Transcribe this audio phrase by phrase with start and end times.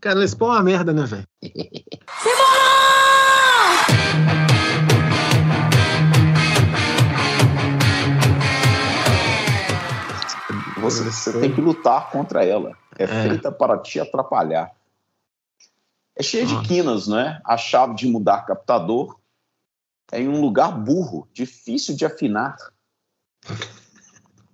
[0.00, 1.26] Cara, Les Paul é uma merda, né, velho?
[10.80, 12.76] Você, você tem que lutar contra ela.
[12.98, 13.28] É, É.
[13.28, 14.72] feita para te atrapalhar.
[16.16, 17.40] É cheia de quinas, né?
[17.44, 19.18] A chave de mudar captador
[20.10, 22.56] é em um lugar burro, difícil de afinar.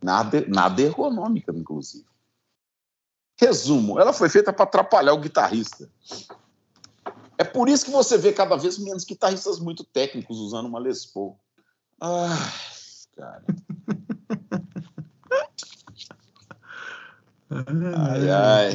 [0.03, 2.05] Nada, nada ergonômica, inclusive.
[3.37, 5.91] Resumo, ela foi feita para atrapalhar o guitarrista.
[7.37, 11.05] É por isso que você vê cada vez menos guitarristas muito técnicos usando uma Les
[11.05, 11.37] Paul.
[12.01, 12.53] Ah,
[13.17, 13.45] cara.
[17.51, 18.73] Ai, ai.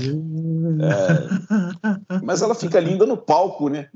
[0.81, 2.19] É.
[2.23, 3.89] Mas ela fica linda no palco, né?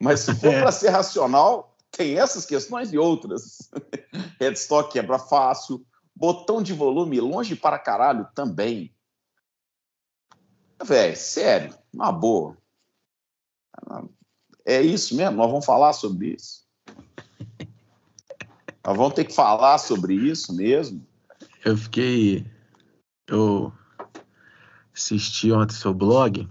[0.00, 0.60] Mas se for É.
[0.60, 3.70] para ser racional, tem essas questões e outras.
[4.40, 5.84] Headstock quebra fácil,
[6.14, 8.94] botão de volume longe para caralho também.
[10.84, 12.56] Véi, sério, na boa.
[14.64, 15.36] É isso mesmo?
[15.36, 16.64] Nós vamos falar sobre isso?
[18.84, 21.04] Nós vamos ter que falar sobre isso mesmo?
[21.64, 22.46] Eu fiquei.
[23.26, 23.72] Eu
[24.94, 26.48] assisti ontem seu blog.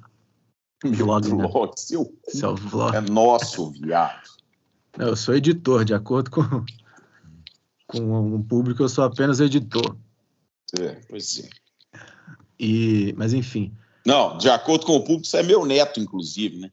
[0.83, 1.47] Meu Blog, né?
[1.47, 2.95] blog, seu cu Seu vlog.
[2.95, 4.29] é nosso, viado.
[4.97, 6.43] Não, eu sou editor, de acordo com,
[7.87, 9.97] com o público, eu sou apenas editor.
[10.79, 11.49] É, pois é.
[12.59, 13.75] E, mas enfim,
[14.05, 16.71] Não, de acordo com o público, você é meu neto, inclusive, né?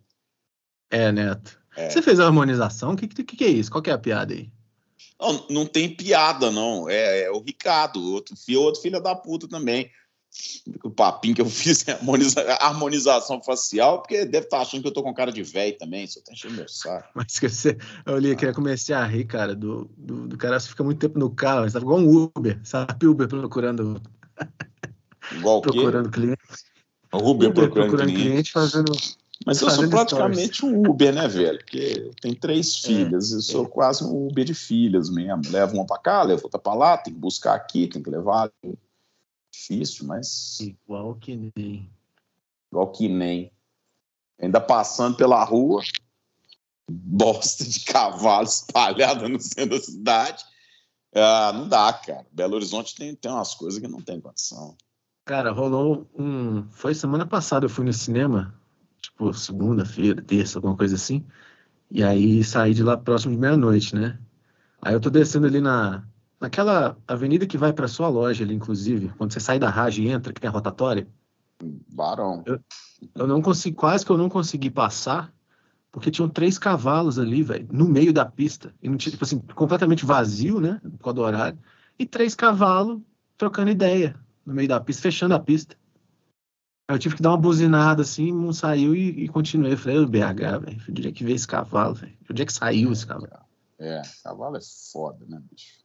[0.91, 1.59] é, Neto.
[1.75, 1.89] É.
[1.89, 2.93] Você fez a harmonização?
[2.93, 3.71] O que, que, que é isso?
[3.71, 4.51] Qual que é a piada aí?
[5.19, 6.89] Não, não tem piada, não.
[6.89, 9.91] É, é o Ricardo, outro filho, outro filho da puta também.
[10.83, 14.93] O papinho que eu fiz é harmoniza- harmonização facial, porque deve estar achando que eu
[14.93, 17.09] tô com cara de velho também, só tá enchendo meu saco.
[17.15, 20.59] Mas que você, eu li que eu comecei a rir, cara, do, do, do cara
[20.61, 23.07] que fica muito tempo no carro, você tava igual um Uber, sabe?
[23.07, 24.03] Uber procurando,
[25.31, 25.71] Igual o quê?
[25.71, 26.43] procurando cliente.
[27.13, 28.31] O Uber, Uber procurando, procurando cliente.
[28.31, 28.93] cliente fazendo.
[29.45, 31.59] Mas eu sou praticamente um Uber, né, velho?
[31.59, 35.43] Porque eu tenho três filhas, eu sou quase um Uber de filhas mesmo.
[35.51, 38.51] Levo uma pra cá, levo outra pra lá, tem que buscar aqui, tem que levar
[38.63, 38.79] ali.
[39.53, 41.91] Difícil, mas Igual que nem.
[42.71, 43.53] igual que nem.
[44.41, 45.83] Ainda passando pela rua,
[46.89, 50.45] bosta de cavalo espalhada no centro da cidade.
[51.15, 52.27] Ah, não dá, cara.
[52.33, 54.77] Belo Horizonte tem, tem umas coisas que não tem condição.
[55.25, 56.65] Cara, rolou um.
[56.71, 58.55] Foi semana passada, eu fui no cinema,
[59.01, 61.25] tipo, segunda-feira, terça, alguma coisa assim.
[61.91, 64.19] E aí saí de lá próximo de meia-noite, né?
[64.81, 66.03] Aí eu tô descendo ali na,
[66.41, 70.09] naquela avenida que vai pra sua loja ali, inclusive, quando você sai da Rage e
[70.09, 71.07] entra, que tem a rotatória.
[71.89, 72.43] Barão.
[73.15, 75.33] Eu não consegui, quase que eu não consegui passar,
[75.93, 78.75] porque tinham três cavalos ali, velho, no meio da pista.
[78.83, 80.81] E não tinha, tipo assim, completamente vazio, né?
[80.83, 81.59] Por causa do horário.
[81.97, 83.01] E três cavalos
[83.37, 85.77] trocando ideia no meio da pista, fechando a pista.
[86.89, 89.77] Aí eu tive que dar uma buzinada assim, não saiu e, e continuei.
[89.77, 92.17] Falei, ô BH, velho, onde é que veio esse cavalo, velho?
[92.31, 93.45] Onde é que saiu esse cavalo?
[93.79, 95.83] É, cavalo é foda, né, bicho?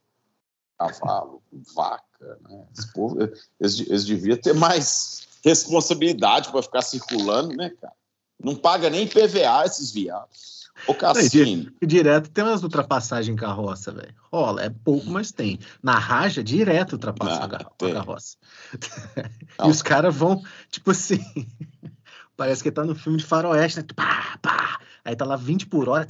[0.78, 1.42] Cavalo,
[1.74, 2.66] vaca, né?
[2.76, 7.94] Esse povo, eles, eles deviam ter mais responsabilidade para ficar circulando, né, cara?
[8.42, 10.57] Não paga nem PVA esses viados.
[10.86, 14.14] Ô, Cassino, E direto tem umas ultrapassagens em carroça, velho.
[14.32, 15.58] Rola, é pouco, mas tem.
[15.82, 18.36] Na raja, direto ultrapassa Ah, a carroça.
[19.64, 21.18] E os caras vão, tipo assim.
[22.36, 23.86] Parece que tá no filme de faroeste, né?
[23.96, 24.80] Pá, pá.
[25.04, 26.06] Aí tá lá 20 por hora.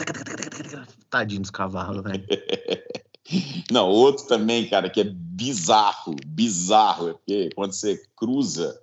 [1.08, 2.26] Tadinho dos cavalos, velho.
[3.70, 8.78] não, outro também, cara, que é bizarro, bizarro, é porque quando você cruza,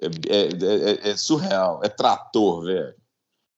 [0.00, 2.94] é, é- é- é surreal, é trator, velho.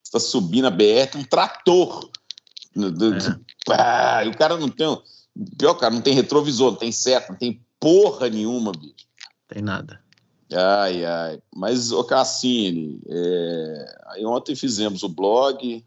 [0.09, 2.11] Você tá subindo a BR, tem um trator.
[2.75, 3.39] É.
[3.67, 4.87] pá, e o cara não tem.
[5.59, 9.07] Pior, cara, não tem retrovisor, não tem seta, não tem porra nenhuma, bicho.
[9.47, 10.03] Tem nada.
[10.51, 11.43] Ai, ai.
[11.55, 15.85] Mas, ô Cassini, é, aí ontem fizemos o blog.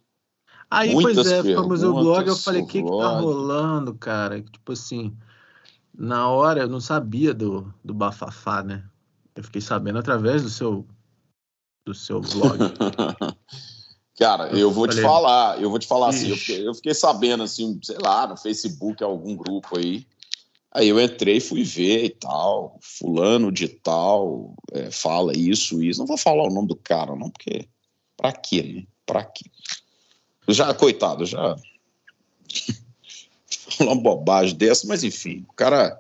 [0.70, 4.40] Aí, pois é, ficamos no blog, eu falei, o o que que tá rolando, cara?
[4.40, 5.18] Tipo assim,
[5.98, 8.84] na hora eu não sabia do, do bafafá, né?
[9.36, 10.86] Eu fiquei sabendo através do seu,
[11.88, 12.60] do seu blog.
[14.22, 17.42] Cara, eu vou te falar, eu vou te falar assim, eu fiquei, eu fiquei sabendo
[17.42, 20.06] assim, sei lá, no Facebook, algum grupo aí.
[20.72, 26.02] Aí eu entrei, fui ver e tal, fulano de tal, é, fala isso, isso.
[26.02, 27.68] Não vou falar o nome do cara, não, porque
[28.16, 28.88] pra quê, né?
[29.08, 29.50] Pra quê?
[30.48, 31.56] Já, coitado, já
[33.50, 36.00] falar uma bobagem dessa, mas enfim, o cara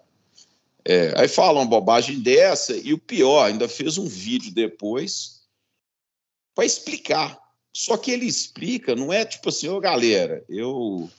[0.85, 5.41] é, aí fala uma bobagem dessa e o pior, ainda fez um vídeo depois
[6.53, 7.41] para explicar.
[7.73, 11.09] Só que ele explica, não é tipo assim, ô galera, eu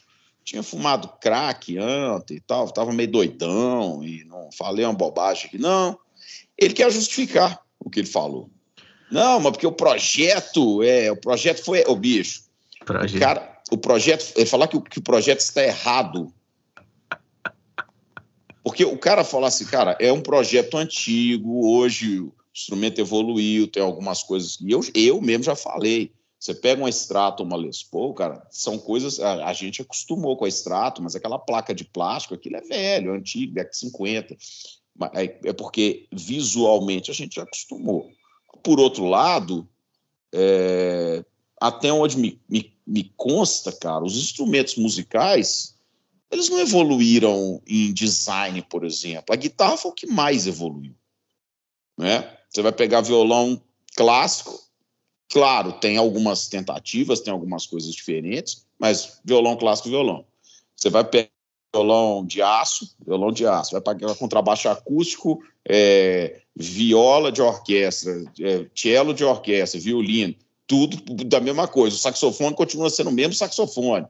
[0.44, 5.58] tinha fumado crack ontem e tal, tava meio doidão e não falei uma bobagem aqui.
[5.58, 5.98] Não,
[6.58, 8.50] ele quer justificar o que ele falou.
[9.10, 12.44] Não, mas porque o projeto, é, o projeto foi, o bicho.
[12.84, 13.16] Projeto.
[13.16, 16.32] O cara, o projeto, ele falar que, que o projeto está errado.
[18.62, 23.82] Porque o cara falar assim, cara, é um projeto antigo, hoje o instrumento evoluiu, tem
[23.82, 26.12] algumas coisas que eu, eu mesmo já falei.
[26.42, 29.20] Você pega um extrato, uma Les Paul, cara, são coisas.
[29.20, 33.14] A, a, gente acostumou com a extrato, mas aquela placa de plástico, aquilo é velho,
[33.14, 34.36] é antigo, é 50.
[35.14, 38.10] É, é porque visualmente a gente já acostumou.
[38.60, 39.68] Por outro lado,
[40.32, 41.24] é,
[41.60, 45.76] até onde me, me, me consta, cara, os instrumentos musicais
[46.28, 49.32] eles não evoluíram em design, por exemplo.
[49.32, 50.96] A guitarra foi o que mais evoluiu.
[51.96, 52.36] Né?
[52.50, 53.62] Você vai pegar violão
[53.94, 54.58] clássico,
[55.32, 60.26] Claro, tem algumas tentativas, tem algumas coisas diferentes, mas violão clássico, violão.
[60.76, 61.30] Você vai pegar
[61.74, 68.66] violão de aço, violão de aço, vai pegar contrabaixo acústico, é, viola de orquestra, é,
[68.74, 70.34] cello de orquestra, violino,
[70.66, 71.96] tudo da mesma coisa.
[71.96, 74.06] O saxofone continua sendo o mesmo saxofone.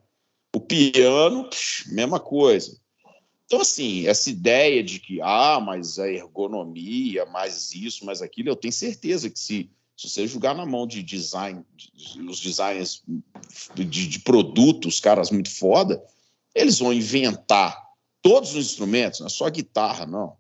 [0.53, 2.77] O piano, psh, mesma coisa.
[3.47, 8.57] Então, assim, essa ideia de que, ah, mas a ergonomia, mais isso, mais aquilo, eu
[8.57, 13.03] tenho certeza que se se você jogar na mão de design, de, os designers
[13.75, 16.03] de, de, produtos, caras muito foda,
[16.55, 17.81] eles vão inventar
[18.21, 20.37] todos os instrumentos, não é só a guitarra, não.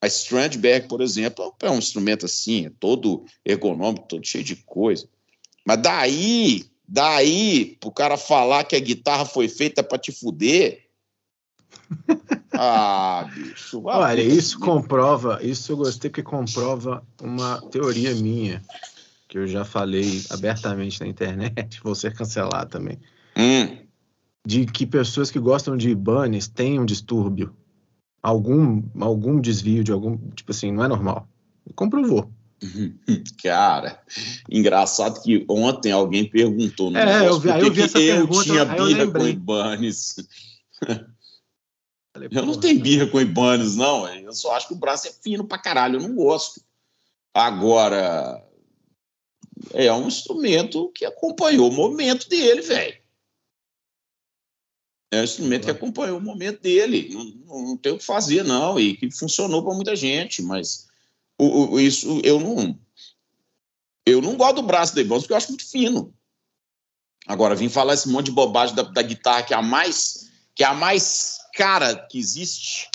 [0.00, 5.08] A Strandberg, por exemplo, é um instrumento assim, é todo ergonômico, todo cheio de coisa.
[5.64, 10.86] Mas daí, daí, pro cara falar que a guitarra foi feita para te fuder.
[12.52, 13.82] ah, bicho.
[13.84, 18.62] Olha, isso comprova, isso eu gostei que comprova uma teoria minha
[19.28, 22.98] que eu já falei abertamente na internet, vou ser cancelado também,
[23.36, 23.78] hum.
[24.46, 27.54] de que pessoas que gostam de Ibanez têm um distúrbio,
[28.22, 31.28] algum, algum desvio de algum, tipo assim, não é normal.
[31.74, 32.30] Comprovou.
[33.42, 34.00] Cara,
[34.48, 38.64] engraçado que ontem alguém perguntou no é, eu vi, eu vi essa eu pergunta, tinha
[38.64, 40.16] birra com Ibanez.
[42.30, 44.08] eu não tenho birra com Ibanez, não.
[44.08, 46.60] Eu só acho que o braço é fino pra caralho, eu não gosto.
[47.34, 48.42] Agora,
[49.76, 52.96] é um instrumento que acompanhou o momento dele, velho.
[55.10, 57.10] É um instrumento que acompanhou o momento dele.
[57.12, 58.80] Não, não tem o que fazer, não.
[58.80, 60.42] E que funcionou para muita gente.
[60.42, 60.88] Mas
[61.38, 62.78] o, o, isso eu não.
[64.04, 66.14] Eu não gosto do braço da Ibans porque eu acho muito fino.
[67.26, 70.64] Agora, vim falar esse monte de bobagem da, da guitarra que é a mais que
[70.64, 72.88] é a mais cara que existe.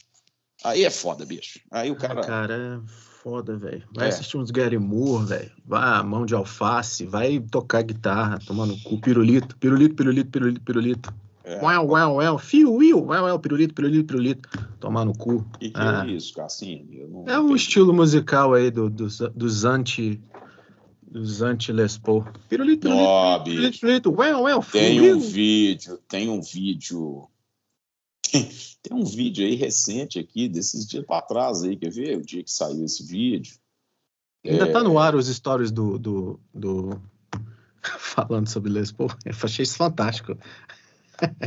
[0.63, 1.59] Aí é foda, bicho.
[1.69, 2.21] Aí o cara.
[2.21, 2.83] Ah, cara,
[3.21, 3.83] foda, velho.
[3.93, 4.09] Vai é.
[4.09, 5.51] assistir uns Gary Moore, velho.
[5.65, 11.13] Vai mão de alface, vai tocar guitarra, tomando cu, pirulito, pirulito, pirulito, pirulito, pirulito.
[11.43, 11.61] É.
[11.61, 14.49] Uau, uau, uau, fio, uau, uau, pirulito, pirulito, pirulito.
[14.79, 15.45] Tomar no cu.
[15.59, 16.03] E que ah.
[16.05, 17.23] é isso, Cassinho?
[17.27, 20.21] É um estilo musical aí do, dos, dos anti
[21.11, 22.25] dos anti-Les Paul.
[22.47, 27.27] Pirulito, pirulito, pirulito, pirulito, uau, uau, Tem um vídeo, tem um vídeo
[28.81, 32.17] Tem um vídeo aí recente aqui, desses dias para trás aí, quer ver?
[32.17, 33.55] O dia que saiu esse vídeo.
[34.45, 34.71] Ainda é...
[34.71, 37.01] tá no ar os stories do, do, do...
[37.99, 39.11] falando sobre Les Paul.
[39.25, 40.37] Eu achei isso fantástico.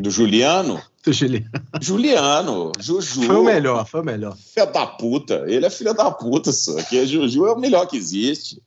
[0.01, 0.81] Do Juliano?
[1.05, 1.51] Do Juliano.
[1.83, 3.25] Juliano, Juju.
[3.25, 4.37] Foi o melhor, foi o melhor.
[4.37, 5.45] Filha da puta.
[5.47, 6.83] Ele é filha da puta, só.
[6.85, 8.63] Que Juju é o melhor que existe.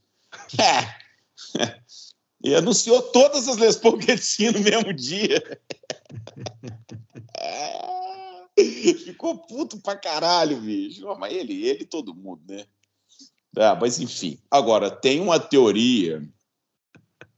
[0.60, 1.81] É.
[2.44, 5.42] E anunciou todas as Les Paul que ele tinha no mesmo dia.
[9.06, 11.06] Ficou puto pra caralho, bicho.
[11.18, 12.66] Mas ele, ele todo mundo, né?
[13.56, 14.37] Ah, mas enfim.
[14.49, 16.28] Agora, tem uma teoria,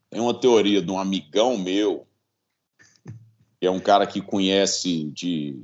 [0.09, 2.07] tem uma teoria de um amigão meu,
[3.59, 5.61] que é um cara que conhece de,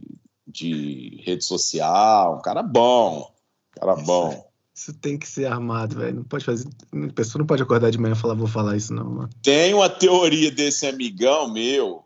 [0.47, 3.31] de rede social, um cara bom,
[3.75, 4.49] um cara bom.
[4.73, 6.17] Isso tem que ser armado, velho.
[6.17, 6.67] Não pode fazer.
[6.91, 9.29] A pessoa não pode acordar de manhã e falar, vou falar isso, não, mano.
[9.41, 12.04] Tem uma teoria desse amigão meu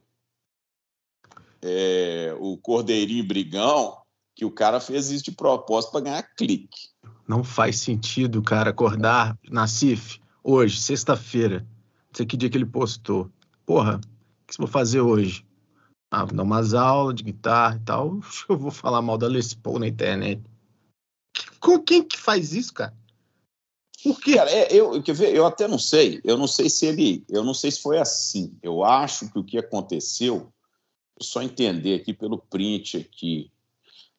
[1.61, 3.97] é, o Cordeirinho Brigão,
[4.35, 6.89] que o cara fez isso de propósito para ganhar clique.
[7.27, 11.59] Não faz sentido, cara, acordar na CIF hoje, sexta-feira.
[11.59, 13.29] Não sei que dia que ele postou.
[13.65, 15.45] Porra, o que você vai fazer hoje?
[16.11, 18.19] Ah, vou dar umas aulas de guitarra e tal.
[18.49, 20.41] Eu vou falar mal da Les Paul na internet.
[21.59, 22.97] Com quem que faz isso, cara?
[24.03, 24.35] Por quê?
[24.35, 26.21] Cara, é, eu, quer ver, eu até não sei.
[26.23, 27.23] Eu não sei se ele.
[27.29, 28.57] Eu não sei se foi assim.
[28.63, 30.51] Eu acho que o que aconteceu
[31.21, 33.51] só entender aqui pelo print aqui.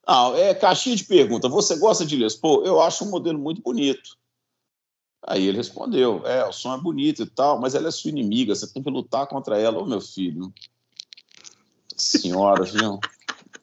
[0.06, 1.48] Não, é caixinha de pergunta.
[1.48, 2.64] Você gosta de Les Paul?
[2.64, 4.18] Eu acho um modelo muito bonito.
[5.22, 8.54] Aí ele respondeu: É, o som é bonito e tal, mas ela é sua inimiga,
[8.54, 9.78] você tem que lutar contra ela.
[9.78, 10.52] Ô, meu filho.
[11.96, 12.98] Senhora, viu?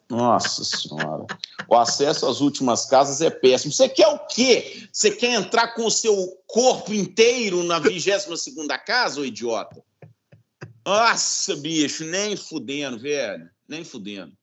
[0.08, 1.26] Nossa Senhora.
[1.68, 3.72] O acesso às últimas casas é péssimo.
[3.72, 4.88] Você quer o quê?
[4.90, 6.16] Você quer entrar com o seu
[6.46, 8.38] corpo inteiro na 22
[8.86, 9.82] casa, ô idiota?
[10.88, 13.50] Nossa, bicho, nem fudendo, velho.
[13.68, 14.34] Nem fudendo.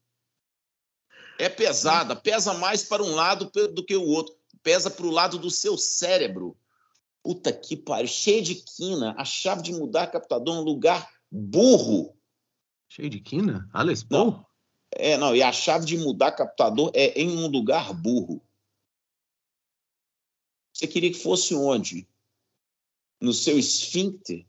[1.40, 4.36] É pesada, pesa mais para um lado do que o outro.
[4.62, 6.56] Pesa para o lado do seu cérebro.
[7.24, 9.16] Puta que pariu, cheio de quina.
[9.18, 12.16] A chave de mudar captador é um lugar burro.
[12.88, 13.68] Cheio de quina?
[14.04, 14.32] Paul?
[14.32, 14.46] Não.
[14.92, 18.40] É, não, e a chave de mudar captador é em um lugar burro.
[20.72, 22.08] Você queria que fosse onde?
[23.20, 24.46] No seu esfíncter?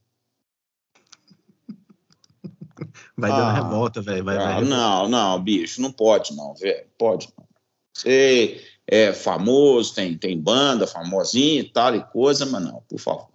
[3.16, 4.24] Vai ah, dando revolta, velho.
[4.24, 6.86] Vai, ah, vai não, não, bicho, não pode não, velho.
[6.98, 7.46] Pode não.
[7.94, 13.28] Você é famoso, tem, tem banda famosinha e tal e coisa, mas não, por favor.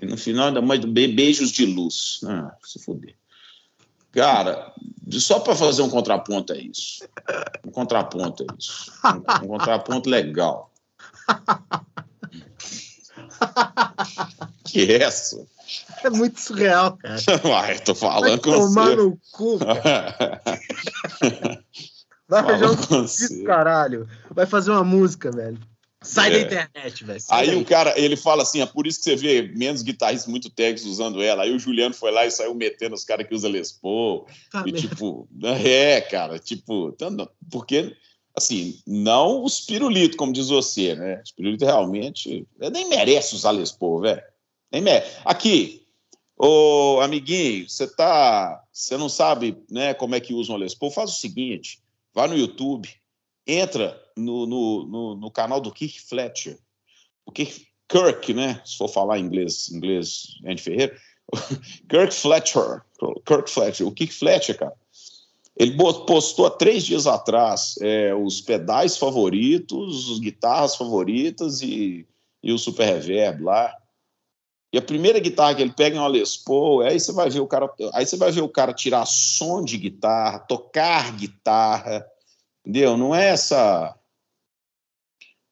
[0.00, 2.20] E no final ainda mais beijos de luz.
[2.26, 3.16] Ah, se fuder.
[4.12, 4.74] Cara,
[5.12, 7.08] só para fazer um contraponto é isso.
[7.64, 8.92] Um contraponto é isso.
[9.04, 10.70] Um, um contraponto legal.
[14.64, 15.46] que é essa?
[16.02, 17.16] É muito surreal, cara.
[17.44, 18.96] Uai, tô falando com tomar você.
[18.96, 20.40] no cu, cara.
[22.28, 24.08] Vai fazer um disco, caralho.
[24.30, 25.58] Vai fazer uma música, velho.
[26.00, 26.30] Sai é.
[26.30, 27.20] da internet, velho.
[27.30, 30.48] Aí o cara, ele fala assim: é por isso que você vê menos guitarristas muito
[30.48, 31.42] técnicos usando ela.
[31.42, 34.26] Aí o Juliano foi lá e saiu metendo os caras que usam Les Paul.
[34.54, 34.88] Ah, e mesmo.
[34.88, 36.96] tipo, é, cara, tipo,
[37.50, 37.96] porque,
[38.36, 41.20] assim, não os pirulitos, como diz você, né?
[41.24, 44.22] Os pirulitos realmente nem merece usar Les Paul, velho.
[44.70, 45.02] Nem.
[45.24, 45.86] Aqui,
[46.36, 48.62] ô amiguinho, você tá.
[48.72, 50.90] Você não sabe né, como é que usa um Les Paul?
[50.90, 51.80] Faz o seguinte:
[52.14, 52.88] vai no YouTube,
[53.46, 56.58] entra no, no, no, no canal do Kirk Fletcher.
[57.24, 58.60] O Kirk, Kirk, né?
[58.64, 60.96] Se for falar inglês, inglês, Andy Ferreira.
[61.88, 62.82] Kirk Fletcher.
[63.26, 63.86] Kirk Fletcher.
[63.86, 64.74] O Kirk Fletcher, cara.
[65.58, 72.06] Ele postou há três dias atrás é, os pedais favoritos, as guitarras favoritas e,
[72.40, 73.74] e o super reverb lá.
[74.72, 77.40] E a primeira guitarra que ele pega é uma Les Paul, aí você vai ver
[77.40, 82.06] o cara, aí você vai ver o cara tirar som de guitarra, tocar guitarra,
[82.64, 82.96] entendeu?
[82.96, 83.98] Não é essa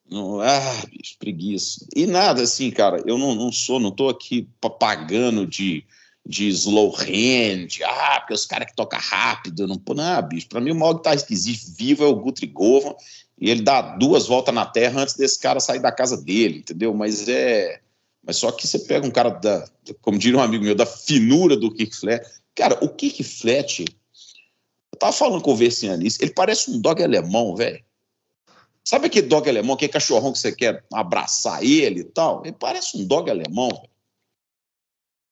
[0.09, 1.85] não, ah, bicho, preguiça.
[1.95, 5.85] E nada assim, cara, eu não, não sou, não tô aqui pagando de,
[6.25, 10.71] de slow hand, ah, porque os caras que tocam rápido, não, não, bicho, pra mim
[10.71, 12.95] o maior guitarrista que existe vivo é o Guthrie Govan,
[13.39, 16.95] e ele dá duas voltas na terra antes desse cara sair da casa dele, entendeu?
[16.95, 17.81] Mas é.
[18.27, 19.69] Mas só que você pega um cara da,
[20.03, 22.27] como diria um amigo meu, da finura do Kick Flat.
[22.57, 27.55] Cara, o Kick Flat, eu tava falando com o Versianis, ele parece um dog alemão,
[27.55, 27.83] velho.
[28.85, 32.43] Sabe aquele dog alemão, aquele cachorrão que você quer abraçar ele e tal?
[32.45, 33.71] Ele parece um dog alemão.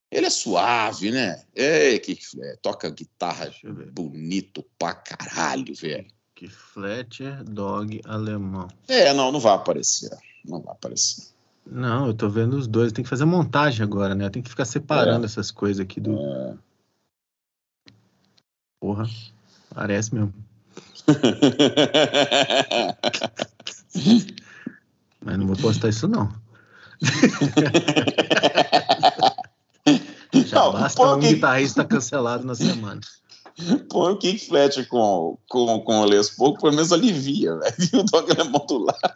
[0.09, 1.43] Ele é suave, né?
[1.53, 3.53] É, que é, toca guitarra
[3.91, 6.07] bonito pra caralho, velho.
[6.33, 8.67] Que Fletcher Dog alemão.
[8.87, 10.11] É, não, não vai aparecer.
[10.43, 11.34] Não vai aparecer.
[11.65, 12.91] Não, eu tô vendo os dois.
[12.91, 14.29] Tem que fazer montagem agora, né?
[14.29, 15.25] Tem que ficar separando é.
[15.25, 16.17] essas coisas aqui do.
[16.17, 16.53] É.
[18.79, 19.09] Porra,
[19.73, 20.33] parece mesmo.
[25.23, 26.31] Mas não vou postar isso, não.
[30.45, 31.33] Já não, basta um que...
[31.33, 33.01] guitarrista cancelado na semana.
[33.89, 37.75] Põe o Kick Fletcher com, com, com o Les Paul, pelo menos alivia, velho.
[37.93, 38.33] O dog
[38.67, 39.15] do lado.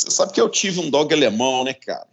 [0.00, 2.08] Você sabe que eu tive um dog alemão, né, cara?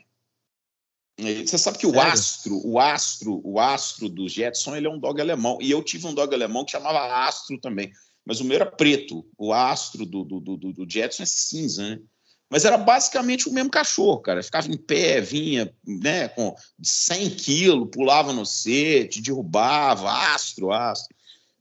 [1.20, 2.00] Você sabe que Sério?
[2.00, 5.58] o astro, o astro, o astro do Jetson, ele é um dog alemão.
[5.62, 7.92] E eu tive um dog alemão que chamava Astro também
[8.28, 9.26] mas o meu era preto.
[9.38, 12.02] O astro do, do, do, do Jetson é cinza, né?
[12.50, 14.44] Mas era basicamente o mesmo cachorro, cara.
[14.44, 21.16] Ficava em pé, vinha né, com 100 quilos, pulava no set, derrubava, astro, astro.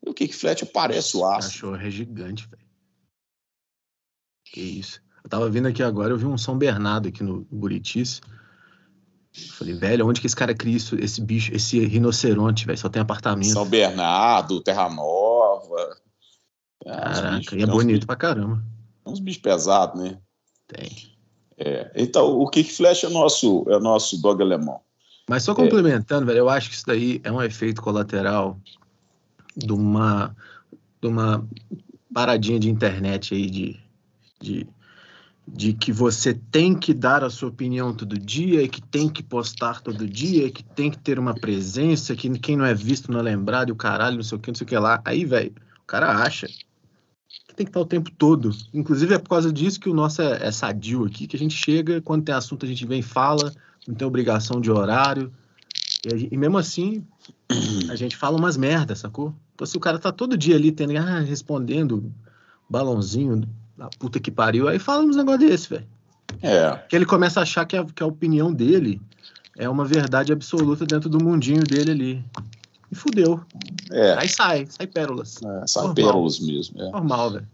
[0.04, 1.46] E o Kick Fletcher parece o astro.
[1.46, 2.66] O cachorro é gigante, velho.
[4.44, 5.00] Que isso.
[5.26, 8.20] Eu tava vindo aqui agora, eu vi um São Bernardo aqui no Buritis.
[9.58, 12.78] Falei, velho, onde que esse cara cria isso, esse bicho, esse rinoceronte, velho?
[12.78, 13.52] Só tem apartamento.
[13.52, 15.96] São Bernardo, Terra Nova.
[16.84, 18.62] Caraca, bichos, e é bonito bichos, pra caramba.
[19.04, 20.16] É uns bichos pesados, né?
[20.68, 20.88] Tem.
[21.58, 24.80] É, então, o Kick Flash é nosso, é nosso dog alemão.
[25.28, 26.26] Mas só complementando, é.
[26.26, 28.56] velho, eu acho que isso daí é um efeito colateral
[29.56, 30.36] de uma,
[31.02, 31.44] de uma
[32.14, 33.80] paradinha de internet aí de,
[34.40, 34.68] de,
[35.46, 39.22] de que você tem que dar a sua opinião todo dia, e que tem que
[39.22, 43.12] postar todo dia, e que tem que ter uma presença, que quem não é visto
[43.12, 45.00] não é lembrado, e o caralho, não sei o que, não sei o que lá.
[45.04, 46.48] Aí, velho, o cara acha
[47.56, 48.50] tem que estar o tempo todo.
[48.72, 51.56] Inclusive é por causa disso que o nosso é, é sadio aqui, que a gente
[51.56, 53.52] chega, quando tem assunto a gente vem e fala,
[53.88, 55.32] não tem obrigação de horário.
[56.04, 57.04] E, e mesmo assim,
[57.88, 59.34] a gente fala umas merdas, sacou?
[59.54, 62.12] Então, se o cara tá todo dia ali tendo, ah, respondendo
[62.68, 65.86] balãozinho da puta que pariu, aí fala uns negócios desse, velho.
[66.42, 66.76] É.
[66.88, 69.00] Que ele começa a achar que a, que a opinião dele
[69.56, 72.24] é uma verdade absoluta dentro do mundinho dele ali.
[72.90, 73.42] E fudeu.
[73.90, 74.12] É.
[74.14, 75.36] Aí sai, sai pérolas.
[75.42, 75.94] É, sai Normal.
[75.94, 76.80] pérolas mesmo.
[76.80, 76.90] é.
[76.90, 77.48] Normal, velho.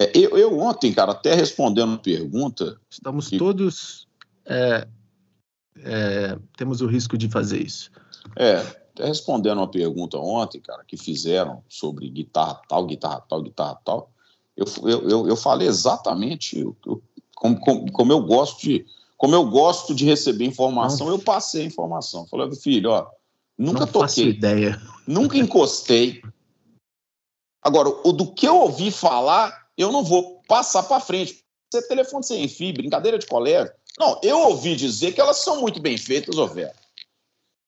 [0.00, 4.06] É, eu, eu ontem, cara, até respondendo uma pergunta, Estamos E- todos.
[4.46, 4.86] é,
[5.82, 7.90] é, temos o risco de fazer isso.
[8.36, 8.56] é,
[8.94, 14.10] até respondendo uma pergunta ontem, cara, que fizeram sobre guitarra tal, guitarra tal, guitarra tal,
[14.58, 17.00] eu, eu, eu, eu falei exatamente o-
[17.34, 18.84] como, como, como eu gosto de
[19.16, 22.24] como eu gosto de receber informação, eu passei a informação.
[22.28, 23.06] Falei, filho, ó,
[23.56, 24.80] nunca Não toquei, ideia.
[25.08, 26.22] nunca encostei.
[27.60, 31.44] Agora, o do que eu ouvi falar, eu não vou passar para frente.
[31.68, 33.72] Você telefone sem fio, brincadeira de colégio.
[33.98, 36.70] Não, eu ouvi dizer que elas são muito bem feitas, ô velho.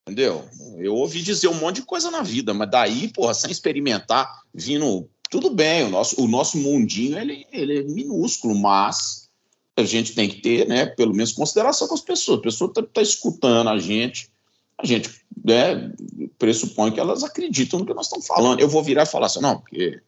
[0.09, 0.49] Entendeu?
[0.79, 5.11] Eu ouvi dizer um monte de coisa na vida, mas daí, porra, sem experimentar, vindo.
[5.31, 9.31] Tudo bem, o nosso, o nosso mundinho ele, ele é minúsculo, mas
[9.77, 12.41] a gente tem que ter, né, pelo menos consideração com as pessoas.
[12.41, 14.29] A pessoa está tá escutando a gente,
[14.77, 15.09] a gente
[15.45, 15.93] né,
[16.37, 18.59] pressupõe que elas acreditam no que nós estamos falando.
[18.59, 20.03] Eu vou virar e falar assim, não, porque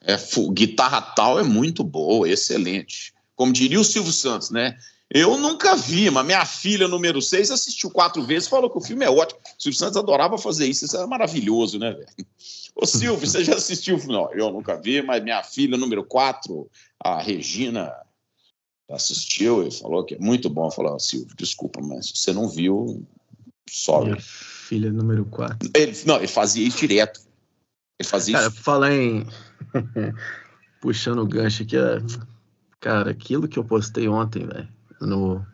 [0.00, 0.16] é,
[0.52, 3.12] guitarra tal é muito boa, excelente.
[3.36, 4.76] Como diria o Silvio Santos, né?
[5.10, 9.04] Eu nunca vi, mas minha filha número 6 assistiu quatro vezes falou que o filme
[9.04, 9.40] é ótimo.
[9.58, 12.08] O Silvio Santos adorava fazer isso, isso era maravilhoso, né, velho?
[12.76, 14.14] Ô, Silvio, você já assistiu o filme?
[14.14, 16.70] Não, eu nunca vi, mas minha filha número 4,
[17.02, 17.90] a Regina,
[18.90, 20.70] assistiu e falou que é muito bom.
[20.70, 23.06] Falou, "Ah, Silvio, desculpa, mas você não viu,
[23.68, 24.10] sorry.
[24.10, 25.70] Minha filha número 4.
[25.74, 27.20] Ele, não, ele fazia isso direto.
[27.98, 28.62] Ele fazia Cara, isso.
[28.62, 29.26] falar em.
[30.80, 31.98] Puxando o gancho aqui, é-
[32.78, 34.68] cara, aquilo que eu postei ontem, velho,
[35.00, 35.44] no.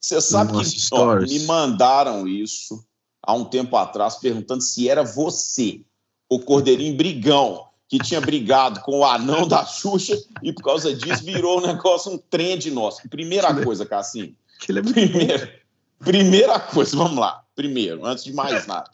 [0.00, 2.84] Você sabe Nossa, que ó, me mandaram isso
[3.22, 5.84] há um tempo atrás, perguntando se era você,
[6.28, 11.24] o Cordeirinho Brigão, que tinha brigado com o anão da Xuxa e por causa disso
[11.24, 13.08] virou um negócio, um trend nosso.
[13.08, 14.34] Primeira coisa, Cassim.
[14.68, 14.82] É.
[14.82, 15.60] Primeira,
[15.98, 17.44] primeira coisa, vamos lá.
[17.54, 18.90] Primeiro, antes de mais nada.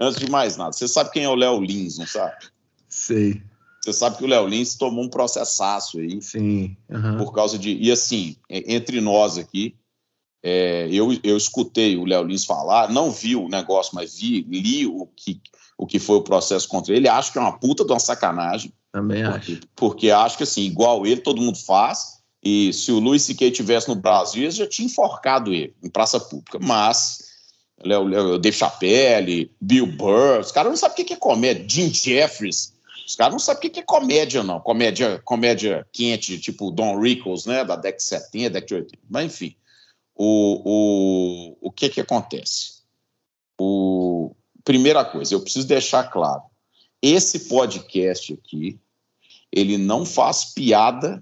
[0.00, 0.72] Antes de mais nada.
[0.72, 2.36] Você sabe quem é o Léo Lins, não sabe?
[2.88, 3.42] Sei,
[3.82, 6.76] Você sabe que o Léo Lins tomou um processaço aí sim.
[6.90, 7.16] aham.
[7.16, 7.76] por causa de.
[7.76, 9.74] E assim, é, entre nós aqui,
[10.42, 14.86] é, eu, eu escutei o Léo Lins falar, não vi o negócio, mas vi, li
[14.86, 15.40] o que,
[15.78, 17.08] o que foi o processo contra ele.
[17.08, 19.38] Acho que é uma puta de uma sacanagem, Também acho.
[19.38, 22.20] porque, porque acho que assim, igual ele, todo mundo faz.
[22.42, 23.50] E se o Luiz C.K.
[23.50, 26.58] tivesse no Brasil, ele já tinha enforcado ele em praça pública.
[26.58, 27.18] Mas
[27.84, 31.66] Léo, Léo, Dave Chappelle, Bill Burr, os caras não sabem o que que é comédia.
[31.68, 32.72] Jim Jeffries,
[33.10, 34.60] os caras não sabem o que é comédia, não.
[34.60, 37.64] Comédia, comédia quente, tipo Don Rickles, né?
[37.64, 39.02] Da década de 70, década de 80.
[39.10, 39.56] Mas, enfim,
[40.14, 42.84] o, o, o que que acontece?
[43.60, 46.42] O, primeira coisa, eu preciso deixar claro,
[47.02, 48.78] esse podcast aqui,
[49.50, 51.20] ele não faz piada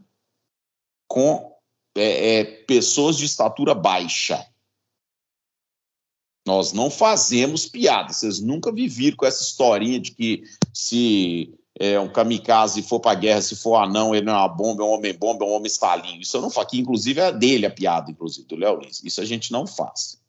[1.07, 1.57] com
[1.97, 4.47] é, é, pessoas de estatura baixa.
[6.47, 8.13] Nós não fazemos piada.
[8.13, 10.43] Vocês nunca viveram com essa historinha de que
[10.75, 14.49] se é, um kamikaze for para a guerra, se for anão, ele não é uma
[14.49, 16.21] bomba, é um homem-bomba, é um homem estalinho.
[16.21, 16.71] Isso eu não faço.
[16.71, 19.03] Que, inclusive, é dele a piada, inclusive, do Léo Lins.
[19.05, 20.21] Isso a gente não faz.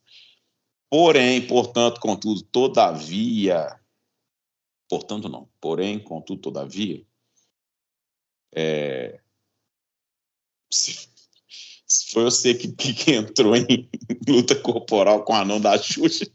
[0.88, 3.78] Porém, portanto, contudo, todavia...
[4.88, 5.48] Portanto, não.
[5.60, 7.04] Porém, contudo, todavia...
[8.52, 9.20] É,
[10.70, 11.08] se,
[12.12, 13.88] foi você que, que, que entrou em
[14.28, 16.26] luta corporal com o anão da Xuxa,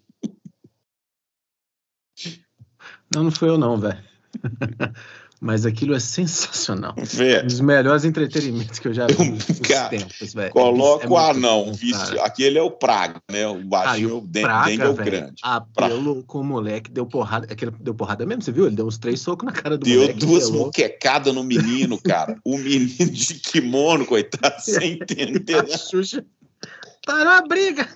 [3.13, 4.14] Não, não foi eu, não, velho.
[5.41, 6.95] Mas aquilo é sensacional.
[6.97, 9.45] velho, Um dos melhores entretenimentos que eu já vi nos
[9.89, 10.51] tempos, velho.
[10.51, 13.45] coloca É o anão, visto, aquele é o Praga, né?
[13.47, 15.33] O e baixinho, o o den- Praga, dengue é o grande.
[15.43, 17.47] apelou com o moleque, deu porrada.
[17.51, 18.65] Aquele deu porrada mesmo, você viu?
[18.65, 20.19] Ele deu uns três socos na cara do Deu moleque.
[20.19, 20.65] duas apelou.
[20.67, 22.39] muquecadas no menino, cara.
[22.43, 25.57] O menino de kimono, coitado, sem entender.
[25.71, 25.77] A?
[25.77, 26.25] Xuxa
[27.05, 27.87] parou a briga.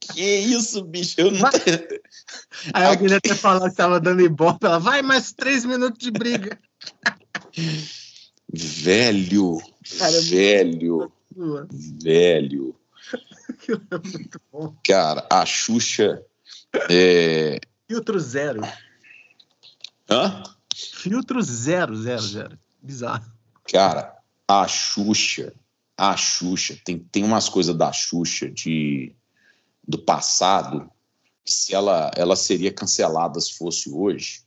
[0.00, 1.14] Que isso, bicho?
[1.18, 1.48] Eu não.
[2.72, 4.66] Aí alguém até falou que tava dando ibope.
[4.66, 6.58] Ela, vai mais três minutos de briga.
[8.52, 9.58] Velho,
[9.98, 11.66] Cara, é velho, Sua.
[11.70, 12.74] velho.
[13.68, 14.72] É.
[14.84, 16.22] Cara, a Xuxa.
[16.90, 17.58] É...
[17.88, 18.62] Filtro zero.
[20.08, 20.42] Hã?
[20.74, 22.58] Filtro zero, zero, zero.
[22.82, 23.24] Bizarro.
[23.70, 24.16] Cara,
[24.48, 25.52] a Xuxa,
[25.96, 29.14] a Xuxa, tem, tem umas coisas da Xuxa de,
[29.86, 30.90] do passado
[31.44, 34.44] se ela, ela seria cancelada se fosse hoje.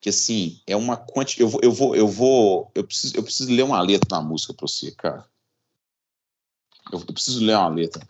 [0.00, 1.42] Que assim, é uma quantidade.
[1.42, 2.70] Eu vou, eu vou, eu vou.
[2.74, 5.28] Eu preciso, eu preciso ler uma letra na música pra você, cara.
[6.92, 8.08] Eu, eu preciso ler uma letra.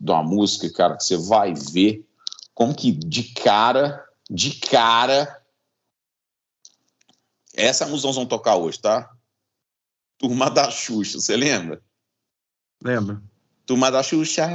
[0.00, 2.06] de uma música, cara, que você vai ver
[2.54, 5.42] como que de cara, de cara.
[7.52, 9.14] Essa música nós vamos tocar hoje, tá?
[10.18, 11.82] Turma da Xuxa, você lembra?
[12.82, 13.22] Lembra?
[13.66, 14.46] Turma da Xuxa,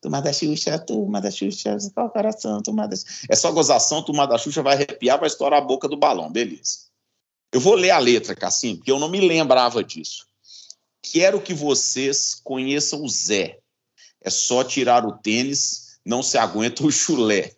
[0.00, 3.26] turma da Xuxa, turma da Xuxa, qual coração, turma da Xuxa.
[3.28, 6.90] É só gozação, turma da Xuxa vai arrepiar, vai estourar a boca do balão, beleza.
[7.52, 10.26] Eu vou ler a letra, Cassim, porque eu não me lembrava disso.
[11.02, 13.58] Quero que vocês conheçam o Zé.
[14.20, 17.52] É só tirar o tênis, não se aguenta o chulé.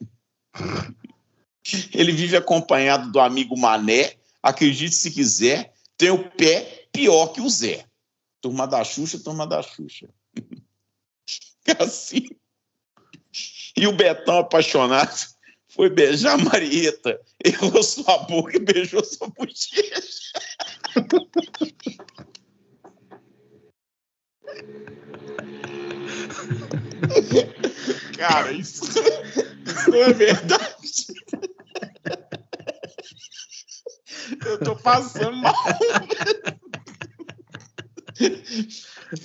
[1.95, 7.49] Ele vive acompanhado do amigo Mané, acredite se quiser, tem o pé pior que o
[7.49, 7.87] Zé.
[8.41, 10.09] Turma da Xuxa, turma da Xuxa.
[11.79, 12.29] Assim.
[13.77, 15.15] E o Betão apaixonado
[15.69, 20.33] foi beijar a Marieta, errou sua boca e beijou sua bochecha.
[28.17, 31.07] Cara, isso, isso não é verdade.
[34.47, 35.55] Eu tô passando mal.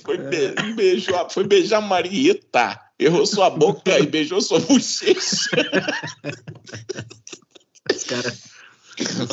[0.04, 2.78] Foi, be beijo, foi beijar Marieta.
[2.98, 5.50] Errou sua boca e beijou sua bochecha.
[7.90, 8.48] Os caras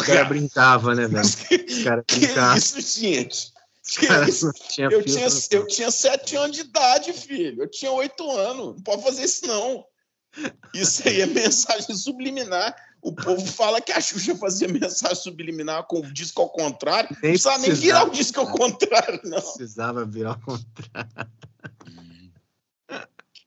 [0.06, 1.26] cara brincavam, né, velho?
[1.26, 2.58] Os caras brincavam.
[2.58, 3.54] isso, gente?
[4.08, 4.26] Cara?
[4.70, 7.64] Tinha eu, tinha, eu tinha sete anos de idade, filho.
[7.64, 8.76] Eu tinha oito anos.
[8.76, 9.86] Não pode fazer isso, não.
[10.74, 12.76] Isso aí é mensagem subliminar.
[13.06, 17.08] O povo fala que a Xuxa fazia mensagem subliminar com o disco ao contrário.
[17.22, 19.40] Nem não precisava nem virar o disco ao contrário, não.
[19.40, 21.32] Precisava virar ao contrário.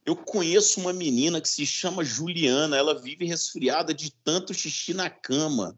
[0.07, 2.77] Eu conheço uma menina que se chama Juliana.
[2.77, 5.77] Ela vive resfriada de tanto xixi na cama.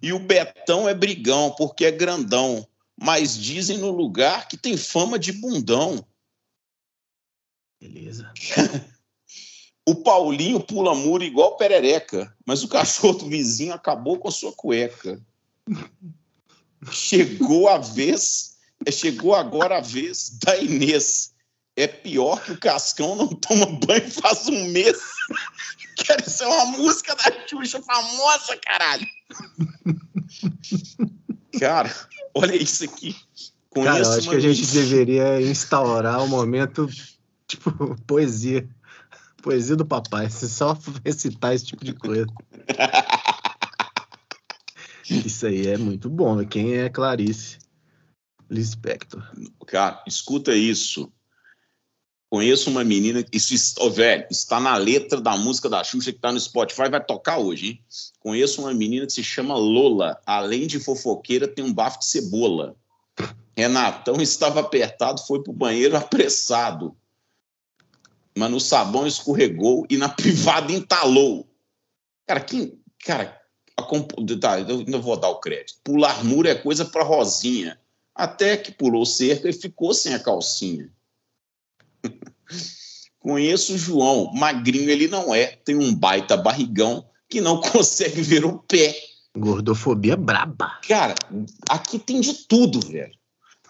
[0.00, 2.64] E o Betão é brigão, porque é grandão.
[2.96, 6.06] Mas dizem no lugar que tem fama de bundão.
[7.80, 8.32] Beleza.
[9.88, 14.52] O Paulinho pula muro igual perereca, mas o cachorro do vizinho acabou com a sua
[14.52, 15.20] cueca.
[16.90, 21.32] Chegou a vez, é, chegou agora a vez da Inês.
[21.76, 24.98] É pior que o Cascão não toma banho faz um mês.
[25.96, 29.06] Quero ser uma música da Xuxa famosa, caralho.
[31.60, 31.94] Cara,
[32.34, 33.14] olha isso aqui.
[33.70, 36.88] Conheço Cara, acho que a gente deveria instaurar o um momento,
[37.46, 38.68] tipo, poesia.
[39.46, 42.26] Poesia do papai, se só recitar esse tipo de coisa.
[45.08, 46.34] Isso aí é muito bom.
[46.34, 46.44] Né?
[46.44, 47.58] Quem é Clarice
[48.50, 49.22] Lispector?
[49.64, 51.12] Cara, escuta isso.
[52.28, 56.32] Conheço uma menina, isso oh, velho, está na letra da música da Xuxa que está
[56.32, 57.80] no Spotify, vai tocar hoje, hein?
[58.18, 60.20] Conheço uma menina que se chama Lola.
[60.26, 62.74] Além de fofoqueira, tem um bafo de cebola.
[63.56, 66.96] Renatão estava apertado, foi pro banheiro apressado
[68.36, 71.48] mas no sabão escorregou e na privada entalou.
[72.26, 72.78] Cara, quem.
[73.04, 73.40] Cara,
[73.76, 74.12] a comp...
[74.40, 75.78] tá, eu ainda vou dar o crédito.
[75.82, 77.80] Pular muro é coisa para Rosinha.
[78.14, 80.90] Até que pulou cerca e ficou sem a calcinha.
[83.18, 88.44] Conheço o João, magrinho ele não é, tem um baita barrigão que não consegue ver
[88.44, 88.96] o pé.
[89.36, 90.80] Gordofobia braba.
[90.86, 91.14] Cara,
[91.68, 93.12] aqui tem de tudo, velho.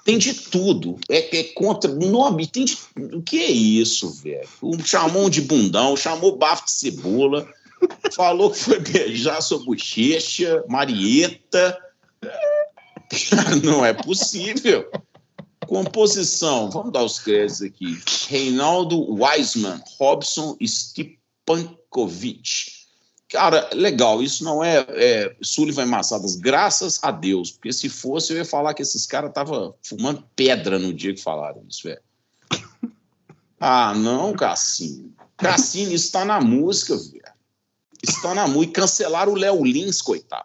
[0.07, 0.99] Tem de tudo.
[1.11, 1.93] É, é contra.
[1.93, 2.79] Nome, tem de.
[3.13, 4.49] O que é isso, velho?
[4.85, 7.45] Chamou de bundão, chamou bafo de cebola,
[8.15, 11.77] falou que foi beijar sua bochecha, Marieta.
[13.65, 14.89] Não é possível.
[15.67, 17.99] Composição, vamos dar os créditos aqui.
[18.29, 22.76] Reinaldo Wiseman, Robson Stipankovic.
[23.29, 28.33] Cara, legal, isso não é, é Sullivan e Massadas, graças a Deus, porque se fosse
[28.33, 32.01] eu ia falar que esses caras estavam fumando pedra no dia que falaram isso, velho.
[33.59, 35.15] Ah, não, Cassino.
[35.35, 37.23] Cassino, isso tá na música, velho.
[38.07, 38.71] Está na música.
[38.71, 40.45] E cancelaram o Léo Lins, coitado.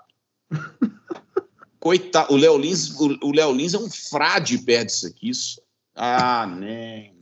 [1.77, 5.29] Coitado, o Léo Lins, o Léo Lins é um frade perto disso aqui.
[5.29, 5.61] Isso.
[5.93, 7.20] Ah, nem.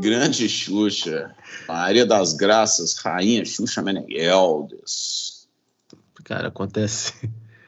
[0.00, 1.34] Grande Xuxa.
[1.68, 5.48] Maria das Graças, Rainha Xuxa Meneghel,des
[6.24, 7.12] Cara, acontece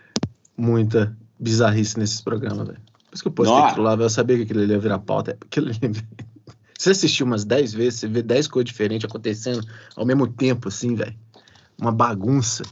[0.57, 2.81] muita bizarrice nesses programas, velho.
[2.81, 5.37] Por isso que eu postei aquilo lá, eu sabia que aquilo ali ia virar pauta.
[5.41, 6.03] Aquilo ali...
[6.79, 9.65] Você assistiu umas 10 vezes, você vê 10 coisas diferentes acontecendo
[9.95, 11.15] ao mesmo tempo, assim, velho.
[11.81, 12.65] Uma bagunça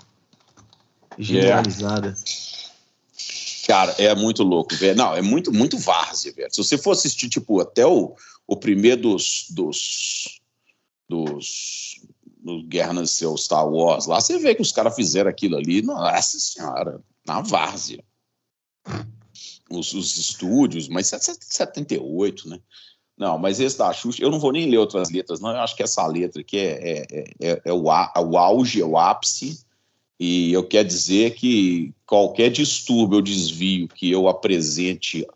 [1.19, 2.09] generalizada.
[2.09, 2.51] Yeah.
[3.67, 4.97] Cara, é muito louco, velho.
[4.97, 6.53] Não, é muito, muito várzea, velho.
[6.53, 10.41] Se você for assistir, tipo, até o, o primeiro dos, dos,
[11.09, 12.01] dos,
[12.43, 15.83] do Guerra no seu Star Wars lá, você vê que os caras fizeram aquilo ali,
[15.83, 18.03] nossa senhora, na várzea.
[19.71, 22.61] Os, os estúdios, mas 78, né?
[23.21, 25.51] Não, mas esse da Xuxa, eu não vou nem ler outras letras, não.
[25.51, 28.97] Eu acho que essa letra aqui é, é, é, é o, o auge, é o
[28.97, 29.63] ápice.
[30.19, 35.27] E eu quero dizer que qualquer distúrbio ou desvio que eu apresente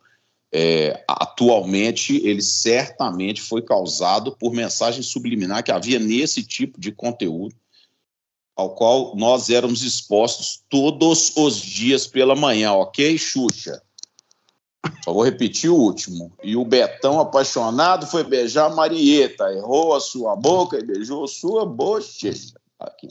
[0.56, 7.52] é, atualmente, ele certamente foi causado por mensagem subliminar que havia nesse tipo de conteúdo
[8.54, 13.82] ao qual nós éramos expostos todos os dias pela manhã, ok, Xuxa?
[15.02, 16.32] Só vou repetir o último.
[16.40, 19.52] E o Betão, apaixonado, foi beijar a Marieta.
[19.52, 22.54] Errou a sua boca e beijou sua bochecha.
[22.78, 23.08] Aqui.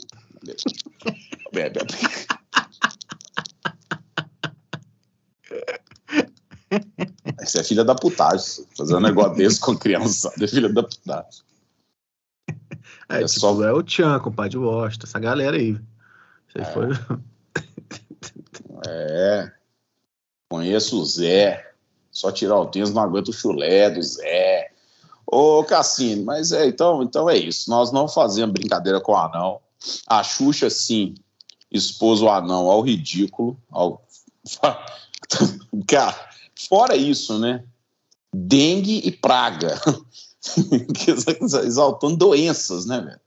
[7.55, 8.65] É filha da putagem.
[8.77, 11.41] Fazer um negócio desse com criança é filha da putagem.
[13.09, 13.63] É, é tipo, só...
[13.63, 15.73] é o Tchan, compadre Washington, essa galera aí.
[16.47, 16.65] Você é.
[16.65, 16.87] foi.
[18.87, 19.51] é.
[20.49, 21.71] Conheço o Zé.
[22.11, 24.71] Só tirar o tênis, não aguento o chulé do Zé.
[25.25, 27.69] Ô, Cassino, mas é, então, então é isso.
[27.69, 29.59] Nós não fazemos brincadeira com o anão.
[30.07, 31.15] A Xuxa, sim,
[31.71, 33.57] expôs o anão ao ridículo.
[33.71, 34.05] Ao...
[35.87, 36.29] Cara,
[36.67, 37.63] fora isso, né?
[38.33, 39.79] Dengue e praga.
[41.63, 43.19] Exaltando doenças, né, velho?